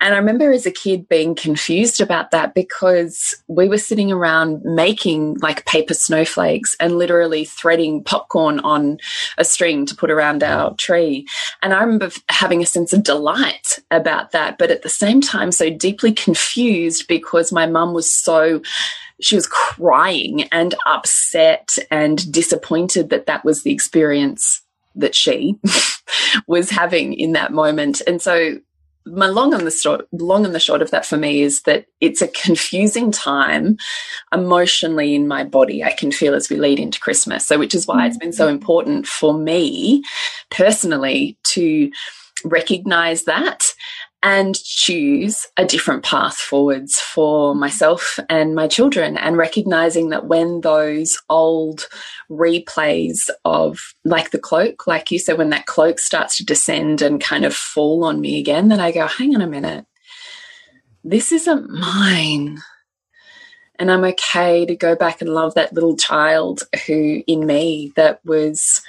and 0.01 0.15
I 0.15 0.19
remember 0.19 0.53
as 0.53 0.67
a 0.67 0.71
kid 0.71 1.09
being 1.09 1.35
confused 1.35 2.01
about 2.01 2.31
that 2.31 2.55
because 2.55 3.35
we 3.49 3.69
were 3.69 3.79
sitting 3.79 4.13
around 4.13 4.63
making 4.63 5.39
like 5.39 5.65
paper 5.65 5.95
snowflakes 5.95 6.77
and 6.79 6.99
literally 6.99 7.47
threading 7.47 8.05
popcorn 8.05 8.61
on 8.61 8.99
a 9.39 9.45
string 9.45 9.87
to 9.87 9.95
put 9.95 10.11
around 10.11 10.43
our 10.43 10.75
tree. 10.75 11.27
And 11.63 11.73
I 11.73 11.81
remember 11.81 12.11
having 12.29 12.63
a 12.63 12.67
sense 12.67 12.93
of 12.93 13.05
delight 13.05 13.79
about 13.91 14.33
that, 14.33 14.59
but 14.59 14.71
at 14.71 14.83
the 14.83 14.91
same 14.91 15.21
time, 15.23 15.51
so 15.51 15.71
deeply 15.71 16.13
confused 16.13 17.09
because 17.09 17.51
my 17.51 17.67
mum 17.67 17.95
was 17.95 18.15
so 18.15 18.61
she 19.21 19.35
was 19.35 19.47
crying 19.47 20.43
and 20.53 20.75
upset 20.85 21.77
and 21.91 22.31
disappointed 22.31 23.09
that 23.09 23.25
that 23.25 23.47
was 23.47 23.63
the 23.63 23.73
experience 23.73 24.61
that 24.95 25.15
she 25.15 25.59
was 26.47 26.71
having 26.71 27.15
in 27.15 27.33
that 27.33 27.53
moment. 27.53 28.03
And 28.07 28.21
so 28.21 28.59
my 29.07 29.27
long 29.27 29.55
and 29.55 29.67
the 29.67 29.71
short, 29.71 30.07
long 30.13 30.45
and 30.45 30.55
the 30.55 30.61
short 30.61 30.83
of 30.83 30.91
that 30.91 31.07
for 31.07 31.17
me 31.17 31.43
is 31.43 31.63
that 31.63 31.87
it's 32.01 32.21
a 32.21 32.29
confusing 32.29 33.11
time 33.11 33.77
emotionally 34.33 35.15
in 35.15 35.29
my 35.29 35.45
body. 35.45 35.85
I 35.85 35.93
can 35.93 36.11
feel 36.11 36.35
as 36.35 36.51
we 36.51 36.57
lead 36.57 36.81
into 36.81 37.01
Christmas. 37.01 37.47
So, 37.47 37.59
which 37.59 37.75
is 37.75 37.87
why 37.87 38.07
it's 38.07 38.19
been 38.19 38.33
so 38.33 38.47
mm-hmm. 38.47 38.57
important 38.57 39.07
for 39.07 39.33
me 39.33 40.03
personally 40.51 41.39
to 41.45 41.91
recognize 42.45 43.25
that 43.25 43.73
and 44.27 44.61
choose 44.65 45.47
a 45.57 45.65
different 45.65 46.03
path 46.03 46.37
forwards 46.37 46.99
for 46.99 47.53
mm-hmm. 47.53 47.61
myself 47.61 48.19
and 48.29 48.57
my 48.57 48.67
children 48.67 49.17
and 49.17 49.37
recognizing 49.37 50.09
that 50.09 50.27
when 50.27 50.63
those 50.63 51.17
old 51.31 51.87
replays 52.29 53.31
of 53.45 53.95
like 54.05 54.33
the 54.33 54.39
cloak 54.39 54.89
like 54.89 55.13
you 55.13 55.19
said 55.21 55.39
when 55.39 55.51
that 55.51 55.67
cloak 55.67 56.01
starts 56.01 56.37
to 56.37 56.45
descend 56.45 57.01
and 57.01 57.21
kind 57.21 57.45
of 57.45 57.55
fall 57.55 58.05
on 58.05 58.21
me 58.21 58.41
again 58.41 58.67
then 58.67 58.81
i 58.81 58.91
go 58.91 59.07
hang 59.07 59.33
on 59.37 59.41
a 59.41 59.47
minute. 59.47 59.87
This 61.05 61.31
isn't 61.31 61.71
mine. 61.71 62.59
And 63.79 63.93
i'm 63.93 64.03
okay 64.05 64.67
to 64.67 64.75
go 64.75 64.97
back 64.97 65.21
and 65.21 65.31
love 65.31 65.55
that 65.55 65.73
little 65.73 65.97
child 65.97 66.63
who 66.89 67.23
in 67.29 67.47
me 67.47 67.93
that 67.95 68.19
was 68.25 68.83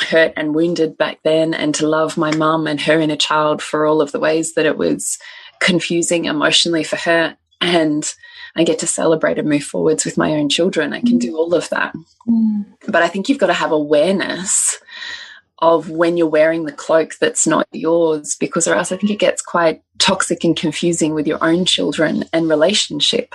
hurt 0.00 0.32
and 0.36 0.54
wounded 0.54 0.98
back 0.98 1.18
then 1.22 1.54
and 1.54 1.74
to 1.74 1.86
love 1.86 2.16
my 2.16 2.34
mum 2.34 2.66
and 2.66 2.80
her 2.80 3.00
inner 3.00 3.16
child 3.16 3.62
for 3.62 3.86
all 3.86 4.00
of 4.00 4.12
the 4.12 4.18
ways 4.18 4.54
that 4.54 4.66
it 4.66 4.76
was 4.76 5.18
confusing 5.60 6.24
emotionally 6.24 6.82
for 6.82 6.96
her 6.96 7.36
and 7.60 8.14
I 8.56 8.64
get 8.64 8.78
to 8.80 8.86
celebrate 8.86 9.38
and 9.38 9.48
move 9.48 9.64
forwards 9.64 10.04
with 10.04 10.18
my 10.18 10.32
own 10.32 10.48
children. 10.48 10.92
I 10.92 11.00
can 11.00 11.18
do 11.18 11.36
all 11.36 11.54
of 11.54 11.68
that. 11.70 11.92
Mm. 12.28 12.66
But 12.86 13.02
I 13.02 13.08
think 13.08 13.28
you've 13.28 13.38
got 13.38 13.48
to 13.48 13.52
have 13.52 13.72
awareness 13.72 14.78
of 15.58 15.90
when 15.90 16.16
you're 16.16 16.26
wearing 16.26 16.64
the 16.64 16.72
cloak 16.72 17.14
that's 17.20 17.46
not 17.46 17.66
yours, 17.72 18.36
because 18.38 18.68
or 18.68 18.74
else 18.74 18.92
I 18.92 18.96
think 18.96 19.10
it 19.10 19.18
gets 19.18 19.40
quite 19.42 19.82
toxic 20.04 20.44
and 20.44 20.54
confusing 20.54 21.14
with 21.14 21.26
your 21.26 21.42
own 21.42 21.64
children 21.64 22.26
and 22.30 22.46
relationship. 22.46 23.34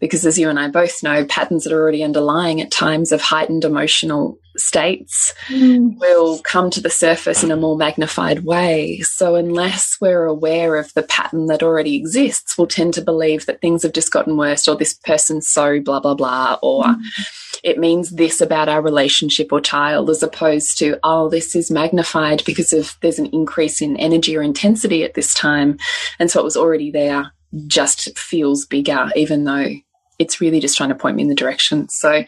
Because 0.00 0.26
as 0.26 0.40
you 0.40 0.50
and 0.50 0.58
I 0.58 0.66
both 0.66 1.04
know, 1.04 1.24
patterns 1.24 1.62
that 1.62 1.72
are 1.72 1.80
already 1.80 2.02
underlying 2.02 2.60
at 2.60 2.72
times 2.72 3.12
of 3.12 3.20
heightened 3.20 3.64
emotional 3.64 4.36
states 4.56 5.32
mm. 5.48 5.96
will 5.98 6.40
come 6.40 6.70
to 6.70 6.80
the 6.80 6.90
surface 6.90 7.42
in 7.42 7.50
a 7.50 7.56
more 7.56 7.76
magnified 7.76 8.44
way. 8.44 9.00
So, 9.00 9.34
unless 9.34 9.98
we're 10.00 10.24
aware 10.24 10.76
of 10.76 10.92
the 10.94 11.02
pattern 11.02 11.46
that 11.46 11.62
already 11.62 11.96
exists, 11.96 12.58
we'll 12.58 12.66
tend 12.66 12.94
to 12.94 13.02
believe 13.02 13.46
that 13.46 13.60
things 13.60 13.82
have 13.82 13.92
just 13.92 14.12
gotten 14.12 14.36
worse, 14.36 14.68
or 14.68 14.76
this 14.76 14.94
person's 14.94 15.48
so 15.48 15.80
blah, 15.80 16.00
blah, 16.00 16.14
blah, 16.14 16.58
or 16.62 16.84
mm. 16.84 16.98
it 17.62 17.78
means 17.78 18.10
this 18.10 18.40
about 18.40 18.68
our 18.68 18.82
relationship 18.82 19.52
or 19.52 19.60
child, 19.60 20.10
as 20.10 20.22
opposed 20.22 20.78
to, 20.78 20.98
oh, 21.02 21.28
this 21.28 21.54
is 21.54 21.70
magnified 21.70 22.42
because 22.44 22.72
of 22.72 22.96
there's 23.00 23.18
an 23.18 23.26
increase 23.26 23.80
in 23.80 23.96
energy 23.96 24.36
or 24.36 24.42
intensity 24.42 25.04
at 25.04 25.14
this 25.14 25.34
time. 25.34 25.78
And 26.18 26.30
so, 26.30 26.40
it 26.40 26.44
was 26.44 26.56
already 26.56 26.90
there, 26.90 27.32
just 27.66 28.18
feels 28.18 28.66
bigger, 28.66 29.10
even 29.16 29.44
though 29.44 29.70
it's 30.18 30.40
really 30.40 30.60
just 30.60 30.76
trying 30.76 30.90
to 30.90 30.94
point 30.94 31.16
me 31.16 31.22
in 31.22 31.28
the 31.28 31.34
direction. 31.34 31.88
So, 31.88 32.24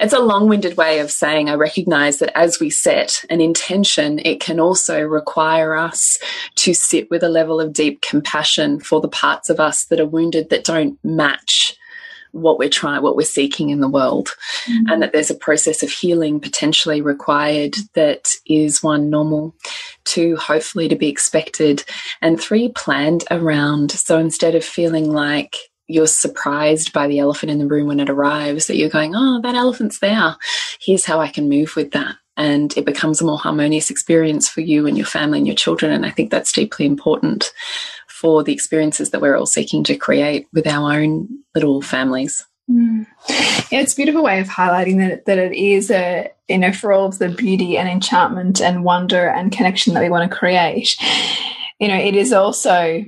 it's 0.00 0.12
a 0.12 0.20
long 0.20 0.48
winded 0.48 0.76
way 0.76 1.00
of 1.00 1.10
saying 1.10 1.48
I 1.48 1.54
recognize 1.54 2.18
that 2.18 2.36
as 2.38 2.60
we 2.60 2.70
set 2.70 3.24
an 3.30 3.40
intention, 3.40 4.20
it 4.20 4.40
can 4.40 4.60
also 4.60 5.00
require 5.00 5.76
us 5.76 6.18
to 6.56 6.72
sit 6.72 7.10
with 7.10 7.22
a 7.22 7.28
level 7.28 7.60
of 7.60 7.72
deep 7.72 8.00
compassion 8.00 8.78
for 8.78 9.00
the 9.00 9.08
parts 9.08 9.50
of 9.50 9.58
us 9.58 9.86
that 9.86 9.98
are 9.98 10.06
wounded 10.06 10.50
that 10.50 10.64
don't 10.64 10.98
match 11.02 11.76
what 12.42 12.58
we're 12.58 12.68
trying, 12.68 13.02
what 13.02 13.16
we're 13.16 13.22
seeking 13.22 13.70
in 13.70 13.80
the 13.80 13.88
world, 13.88 14.28
mm 14.66 14.74
-hmm. 14.74 14.92
and 14.92 15.02
that 15.02 15.12
there's 15.12 15.30
a 15.30 15.44
process 15.46 15.82
of 15.82 15.90
healing 15.90 16.40
potentially 16.40 17.02
required 17.02 17.74
that 17.94 18.28
is 18.44 18.82
one 18.82 19.10
normal, 19.10 19.54
two 20.04 20.36
hopefully 20.36 20.88
to 20.88 20.96
be 20.96 21.08
expected, 21.08 21.84
and 22.20 22.40
three 22.40 22.68
planned 22.84 23.24
around. 23.30 23.92
So 23.92 24.18
instead 24.18 24.54
of 24.54 24.64
feeling 24.64 25.12
like 25.12 25.56
you're 25.88 26.06
surprised 26.06 26.92
by 26.92 27.08
the 27.08 27.18
elephant 27.18 27.50
in 27.50 27.58
the 27.58 27.66
room 27.66 27.88
when 27.88 28.00
it 28.00 28.10
arrives, 28.10 28.66
that 28.66 28.76
you're 28.76 28.90
going, 28.90 29.14
oh, 29.16 29.40
that 29.40 29.54
elephant's 29.54 29.98
there. 29.98 30.36
Here's 30.80 31.06
how 31.06 31.18
I 31.18 31.28
can 31.28 31.48
move 31.48 31.74
with 31.76 31.92
that. 31.92 32.16
And 32.36 32.76
it 32.76 32.84
becomes 32.84 33.20
a 33.20 33.24
more 33.24 33.38
harmonious 33.38 33.90
experience 33.90 34.48
for 34.48 34.60
you 34.60 34.86
and 34.86 34.96
your 34.96 35.06
family 35.06 35.38
and 35.38 35.46
your 35.46 35.56
children. 35.56 35.90
And 35.90 36.06
I 36.06 36.10
think 36.10 36.30
that's 36.30 36.52
deeply 36.52 36.86
important 36.86 37.52
for 38.18 38.42
the 38.42 38.52
experiences 38.52 39.10
that 39.10 39.20
we're 39.20 39.36
all 39.36 39.46
seeking 39.46 39.84
to 39.84 39.96
create 39.96 40.48
with 40.52 40.66
our 40.66 40.94
own 40.94 41.28
little 41.54 41.80
families. 41.80 42.44
Mm. 42.68 43.06
Yeah, 43.70 43.80
it's 43.80 43.92
a 43.92 43.96
beautiful 43.96 44.24
way 44.24 44.40
of 44.40 44.48
highlighting 44.48 44.98
that 44.98 45.24
that 45.26 45.38
it 45.38 45.52
is 45.54 45.90
a 45.90 46.30
you 46.48 46.58
know 46.58 46.72
for 46.72 46.92
all 46.92 47.06
of 47.06 47.18
the 47.18 47.28
beauty 47.28 47.78
and 47.78 47.88
enchantment 47.88 48.60
and 48.60 48.84
wonder 48.84 49.28
and 49.28 49.52
connection 49.52 49.94
that 49.94 50.02
we 50.02 50.10
want 50.10 50.30
to 50.30 50.36
create. 50.36 50.96
You 51.78 51.86
know, 51.86 51.96
it 51.96 52.16
is 52.16 52.32
also 52.32 53.04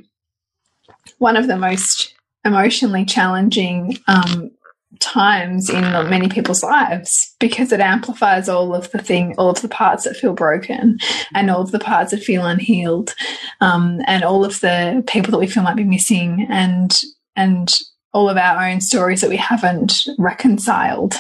one 1.19 1.37
of 1.37 1.49
the 1.49 1.57
most 1.57 2.15
emotionally 2.45 3.05
challenging 3.05 3.99
um, 4.07 4.53
times 4.99 5.71
in 5.71 5.83
many 6.11 6.29
people's 6.29 6.63
lives 6.65 7.35
because 7.39 7.71
it 7.71 7.81
amplifies 7.81 8.49
all 8.49 8.75
of 8.75 8.91
the 8.91 8.99
thing, 8.99 9.35
all 9.39 9.51
of 9.51 9.63
the 9.63 9.69
parts 9.69 10.05
that 10.05 10.17
feel 10.17 10.33
broken 10.33 10.99
and 11.35 11.49
all 11.49 11.63
of 11.63 11.71
the 11.71 11.79
parts 11.79 12.11
that 12.11 12.25
feel 12.25 12.45
unhealed, 12.45 13.15
um, 13.61 14.01
and 14.07 14.25
all 14.25 14.45
of 14.45 14.61
the 14.61 15.05
people 15.07 15.31
that 15.31 15.39
we 15.39 15.47
feel 15.47 15.63
might 15.63 15.77
be 15.77 15.85
missing 15.85 16.47
and, 16.51 17.03
and 17.37 17.79
all 18.13 18.29
of 18.29 18.37
our 18.37 18.67
own 18.67 18.81
stories 18.81 19.21
that 19.21 19.31
we 19.31 19.37
haven't 19.37 20.03
reconciled 20.19 21.15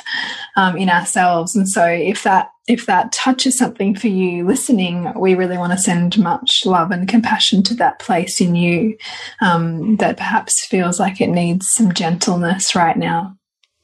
um, 0.56 0.76
in 0.76 0.90
ourselves. 0.90 1.54
And 1.54 1.68
so 1.68 1.86
if 1.86 2.24
that, 2.24 2.50
if 2.66 2.86
that 2.86 3.12
touches 3.12 3.56
something 3.56 3.94
for 3.94 4.08
you 4.08 4.44
listening, 4.44 5.12
we 5.16 5.36
really 5.36 5.56
want 5.56 5.72
to 5.72 5.78
send 5.78 6.18
much 6.18 6.66
love 6.66 6.90
and 6.90 7.08
compassion 7.08 7.62
to 7.64 7.74
that 7.74 8.00
place 8.00 8.40
in 8.40 8.56
you 8.56 8.96
um, 9.40 9.96
that 9.96 10.16
perhaps 10.16 10.66
feels 10.66 10.98
like 10.98 11.20
it 11.20 11.28
needs 11.28 11.70
some 11.70 11.94
gentleness 11.94 12.74
right 12.74 12.96
now. 12.96 13.36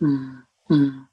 Mm, 0.03 0.43
mm. 0.71 1.07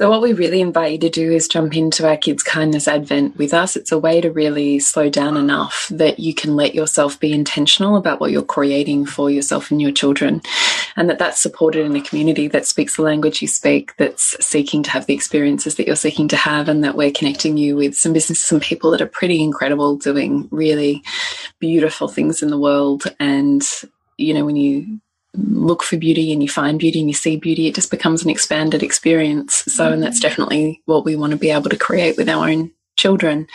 So, 0.00 0.08
what 0.08 0.22
we 0.22 0.32
really 0.32 0.60
invite 0.60 0.92
you 0.92 0.98
to 0.98 1.10
do 1.10 1.32
is 1.32 1.48
jump 1.48 1.76
into 1.76 2.06
our 2.06 2.16
Kids 2.16 2.44
Kindness 2.44 2.86
Advent 2.86 3.36
with 3.36 3.52
us. 3.52 3.74
It's 3.74 3.90
a 3.90 3.98
way 3.98 4.20
to 4.20 4.30
really 4.30 4.78
slow 4.78 5.10
down 5.10 5.36
enough 5.36 5.88
that 5.90 6.20
you 6.20 6.34
can 6.34 6.54
let 6.54 6.72
yourself 6.72 7.18
be 7.18 7.32
intentional 7.32 7.96
about 7.96 8.20
what 8.20 8.30
you're 8.30 8.42
creating 8.42 9.06
for 9.06 9.28
yourself 9.28 9.72
and 9.72 9.82
your 9.82 9.90
children, 9.90 10.40
and 10.94 11.10
that 11.10 11.18
that's 11.18 11.40
supported 11.40 11.84
in 11.84 11.96
a 11.96 12.00
community 12.00 12.46
that 12.46 12.64
speaks 12.64 12.94
the 12.94 13.02
language 13.02 13.42
you 13.42 13.48
speak, 13.48 13.96
that's 13.96 14.36
seeking 14.38 14.84
to 14.84 14.90
have 14.90 15.06
the 15.06 15.14
experiences 15.14 15.74
that 15.74 15.88
you're 15.88 15.96
seeking 15.96 16.28
to 16.28 16.36
have, 16.36 16.68
and 16.68 16.84
that 16.84 16.94
we're 16.94 17.10
connecting 17.10 17.56
you 17.56 17.74
with 17.74 17.96
some 17.96 18.12
businesses 18.12 18.52
and 18.52 18.62
people 18.62 18.92
that 18.92 19.02
are 19.02 19.06
pretty 19.06 19.42
incredible 19.42 19.96
doing 19.96 20.46
really 20.52 21.02
beautiful 21.58 22.06
things 22.06 22.40
in 22.40 22.50
the 22.50 22.58
world. 22.58 23.12
And, 23.18 23.68
you 24.16 24.32
know, 24.32 24.44
when 24.44 24.54
you 24.54 25.00
look 25.34 25.82
for 25.82 25.96
beauty 25.96 26.32
and 26.32 26.42
you 26.42 26.48
find 26.48 26.78
beauty 26.78 27.00
and 27.00 27.08
you 27.08 27.14
see 27.14 27.36
beauty, 27.36 27.66
it 27.66 27.74
just 27.74 27.90
becomes 27.90 28.24
an 28.24 28.30
expanded 28.30 28.82
experience. 28.82 29.64
So, 29.66 29.92
and 29.92 30.02
that's 30.02 30.18
mm-hmm. 30.18 30.28
definitely 30.28 30.82
what 30.86 31.04
we 31.04 31.16
want 31.16 31.32
to 31.32 31.36
be 31.36 31.50
able 31.50 31.70
to 31.70 31.76
create 31.76 32.16
with 32.16 32.28
our 32.28 32.48
own 32.48 32.72
children. 32.96 33.46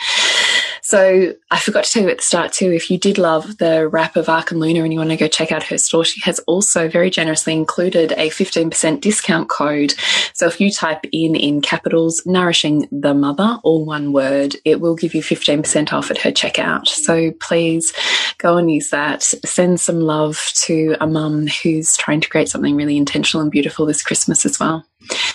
So 0.84 1.32
I 1.50 1.58
forgot 1.60 1.84
to 1.84 1.90
tell 1.90 2.02
you 2.02 2.10
at 2.10 2.18
the 2.18 2.22
start 2.22 2.52
too, 2.52 2.70
if 2.70 2.90
you 2.90 2.98
did 2.98 3.16
love 3.16 3.56
the 3.56 3.88
wrap 3.88 4.16
of 4.16 4.28
Ark 4.28 4.50
and 4.50 4.60
Luna 4.60 4.82
and 4.82 4.92
you 4.92 4.98
want 4.98 5.10
to 5.10 5.16
go 5.16 5.28
check 5.28 5.50
out 5.50 5.62
her 5.62 5.78
store, 5.78 6.04
she 6.04 6.20
has 6.20 6.40
also 6.40 6.90
very 6.90 7.08
generously 7.08 7.54
included 7.54 8.12
a 8.12 8.28
15% 8.28 9.00
discount 9.00 9.48
code. 9.48 9.94
So 10.34 10.46
if 10.46 10.60
you 10.60 10.70
type 10.70 11.06
in 11.10 11.36
in 11.36 11.62
capitals, 11.62 12.22
nourishing 12.26 12.86
the 12.92 13.14
mother, 13.14 13.58
all 13.62 13.86
one 13.86 14.12
word, 14.12 14.56
it 14.66 14.82
will 14.82 14.94
give 14.94 15.14
you 15.14 15.22
15% 15.22 15.90
off 15.94 16.10
at 16.10 16.18
her 16.18 16.30
checkout. 16.30 16.86
So 16.86 17.32
please 17.40 17.94
go 18.36 18.58
and 18.58 18.70
use 18.70 18.90
that. 18.90 19.22
Send 19.22 19.80
some 19.80 20.02
love 20.02 20.50
to 20.64 20.96
a 21.00 21.06
mum 21.06 21.46
who's 21.62 21.96
trying 21.96 22.20
to 22.20 22.28
create 22.28 22.50
something 22.50 22.76
really 22.76 22.98
intentional 22.98 23.40
and 23.40 23.50
beautiful 23.50 23.86
this 23.86 24.02
Christmas 24.02 24.44
as 24.44 24.60
well. 24.60 24.84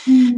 Mm. 0.06 0.29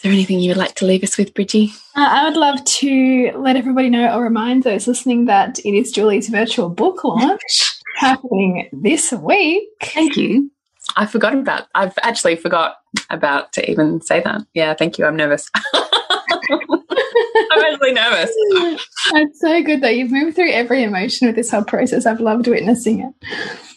Is 0.00 0.04
there 0.04 0.12
anything 0.12 0.40
you 0.40 0.48
would 0.48 0.56
like 0.56 0.76
to 0.76 0.86
leave 0.86 1.04
us 1.04 1.18
with, 1.18 1.34
Bridgie? 1.34 1.74
Uh, 1.94 2.08
I 2.08 2.24
would 2.24 2.38
love 2.38 2.64
to 2.64 3.32
let 3.36 3.56
everybody 3.56 3.90
know 3.90 4.14
or 4.14 4.22
remind 4.22 4.62
those 4.62 4.88
listening 4.88 5.26
that 5.26 5.58
it 5.58 5.74
is 5.76 5.92
Julie's 5.92 6.30
virtual 6.30 6.70
book 6.70 7.04
launch 7.04 7.78
happening 7.98 8.70
this 8.72 9.12
week. 9.12 9.68
Thank 9.82 10.16
you. 10.16 10.50
I 10.96 11.04
forgot 11.04 11.34
about. 11.34 11.66
I've 11.74 11.92
actually 12.02 12.36
forgot 12.36 12.76
about 13.10 13.52
to 13.52 13.70
even 13.70 14.00
say 14.00 14.22
that. 14.22 14.40
Yeah, 14.54 14.72
thank 14.72 14.96
you. 14.96 15.04
I'm 15.04 15.16
nervous. 15.16 15.50
I'm 15.74 17.62
actually 17.62 17.92
nervous. 17.92 18.30
It's 19.12 19.40
so 19.40 19.62
good 19.62 19.82
that 19.82 19.96
you've 19.96 20.10
moved 20.10 20.36
through 20.36 20.52
every 20.52 20.82
emotion 20.82 21.26
with 21.26 21.36
this 21.36 21.50
whole 21.50 21.64
process. 21.64 22.06
I've 22.06 22.20
loved 22.20 22.46
witnessing 22.46 23.00
it. 23.00 23.28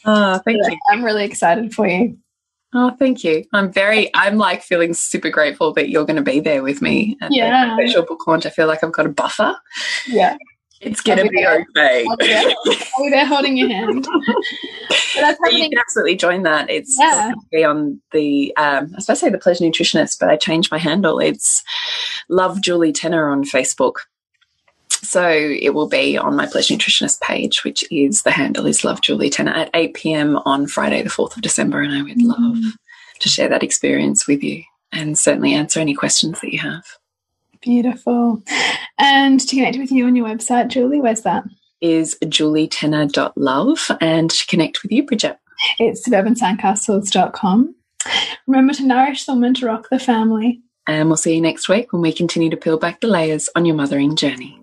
Oh, 0.05 0.39
thank 0.45 0.57
you. 0.69 0.78
I'm 0.89 1.03
really 1.03 1.26
excited 1.26 1.74
for 1.74 1.86
you. 1.86 2.17
Oh, 2.74 2.91
thank 2.97 3.24
you. 3.24 3.45
I'm 3.53 3.71
very, 3.71 4.09
I'm 4.15 4.38
like 4.38 4.63
feeling 4.63 4.93
super 4.93 5.30
grateful 5.30 5.74
that 5.74 5.89
you're 5.89 6.05
going 6.05 6.15
to 6.15 6.24
be 6.24 6.39
there 6.39 6.63
with 6.63 6.82
me 6.82 7.17
at 7.21 7.32
yeah. 7.32 7.76
the 7.78 7.88
special 7.88 8.03
book 8.05 8.26
launch. 8.26 8.45
I 8.45 8.49
feel 8.49 8.67
like 8.67 8.84
I've 8.84 8.91
got 8.91 9.05
a 9.05 9.09
buffer. 9.09 9.55
Yeah. 10.07 10.38
It's 10.82 11.01
going 11.01 11.19
to 11.19 11.24
be, 11.24 11.30
be 11.30 11.47
okay. 11.47 12.05
I'll 12.09 12.17
be, 12.17 12.28
there. 12.28 12.43
I'll 12.97 13.03
be 13.03 13.09
there 13.09 13.26
holding 13.26 13.55
your 13.55 13.69
hand. 13.69 14.05
that's 15.15 15.39
so 15.43 15.49
you 15.49 15.69
can 15.69 15.78
absolutely 15.78 16.15
join 16.15 16.43
that. 16.43 16.69
It's 16.69 16.97
yeah. 16.99 17.32
be 17.51 17.63
on 17.63 18.01
the, 18.11 18.53
um, 18.57 18.65
I 18.65 18.95
was 18.95 19.05
supposed 19.05 19.21
to 19.21 19.26
say 19.28 19.30
the 19.30 19.38
Pleasure 19.38 19.63
Nutritionist, 19.63 20.19
but 20.19 20.30
I 20.30 20.36
changed 20.36 20.71
my 20.71 20.78
handle. 20.78 21.19
It's 21.19 21.63
Love 22.28 22.61
Julie 22.61 22.91
Tenner 22.91 23.30
on 23.30 23.43
Facebook. 23.43 23.95
So 25.04 25.30
it 25.30 25.74
will 25.74 25.88
be 25.88 26.18
on 26.18 26.36
my 26.36 26.47
Pleasure 26.47 26.74
Nutritionist 26.74 27.20
page, 27.22 27.64
which 27.64 27.84
is 27.91 28.24
the 28.24 28.32
handle 28.32 28.66
is 28.66 28.84
Love 28.84 29.01
Julie 29.01 29.30
Tenner 29.30 29.51
at 29.51 29.70
8 29.74 29.93
p.m. 29.93 30.38
on 30.45 30.66
Friday, 30.66 31.01
the 31.01 31.10
4th 31.10 31.36
of 31.36 31.41
December. 31.41 31.82
And 31.82 31.93
I 31.93 32.01
would 32.01 32.18
mm. 32.18 32.28
love 32.28 32.74
to 33.20 33.30
share 33.30 33.49
that 33.49 33.64
experience 33.64 34.28
with 34.28 34.41
you 34.41 34.64
and 34.91 35.18
certainly 35.18 35.54
answer 35.54 35.80
any 35.80 35.93
questions 35.93 36.39
that 36.41 36.54
you 36.54 36.60
have. 36.60 36.86
Beautiful. 37.62 38.41
And 38.97 39.39
to 39.39 39.56
connect 39.56 39.78
with 39.78 39.91
you 39.91 40.06
on 40.06 40.16
your 40.16 40.28
website, 40.28 40.70
Julie, 40.70 41.01
where's 41.01 41.22
that? 41.22 41.43
Is 41.82 42.18
julietenner.love 42.24 43.91
and 43.99 44.30
to 44.32 44.47
connect 44.47 44.84
with 44.84 44.91
you, 44.91 45.06
Bridget. 45.06 45.38
It's 45.80 46.08
suburbansandcastles.com. 46.08 47.76
Remember 48.47 48.74
to 48.74 48.86
nourish 48.86 49.26
them 49.26 49.43
and 49.43 49.56
to 49.58 49.66
rock 49.66 49.88
the 49.89 49.99
family. 49.99 50.62
And 50.88 51.08
we'll 51.08 51.18
see 51.18 51.36
you 51.36 51.41
next 51.41 51.70
week 51.70 51.93
when 51.93 52.01
we 52.01 52.12
continue 52.12 52.49
to 52.49 52.58
peel 52.58 52.78
back 52.78 52.99
the 52.99 53.08
layers 53.08 53.49
on 53.56 53.66
your 53.66 53.76
mothering 53.76 54.16
journey. 54.16 54.62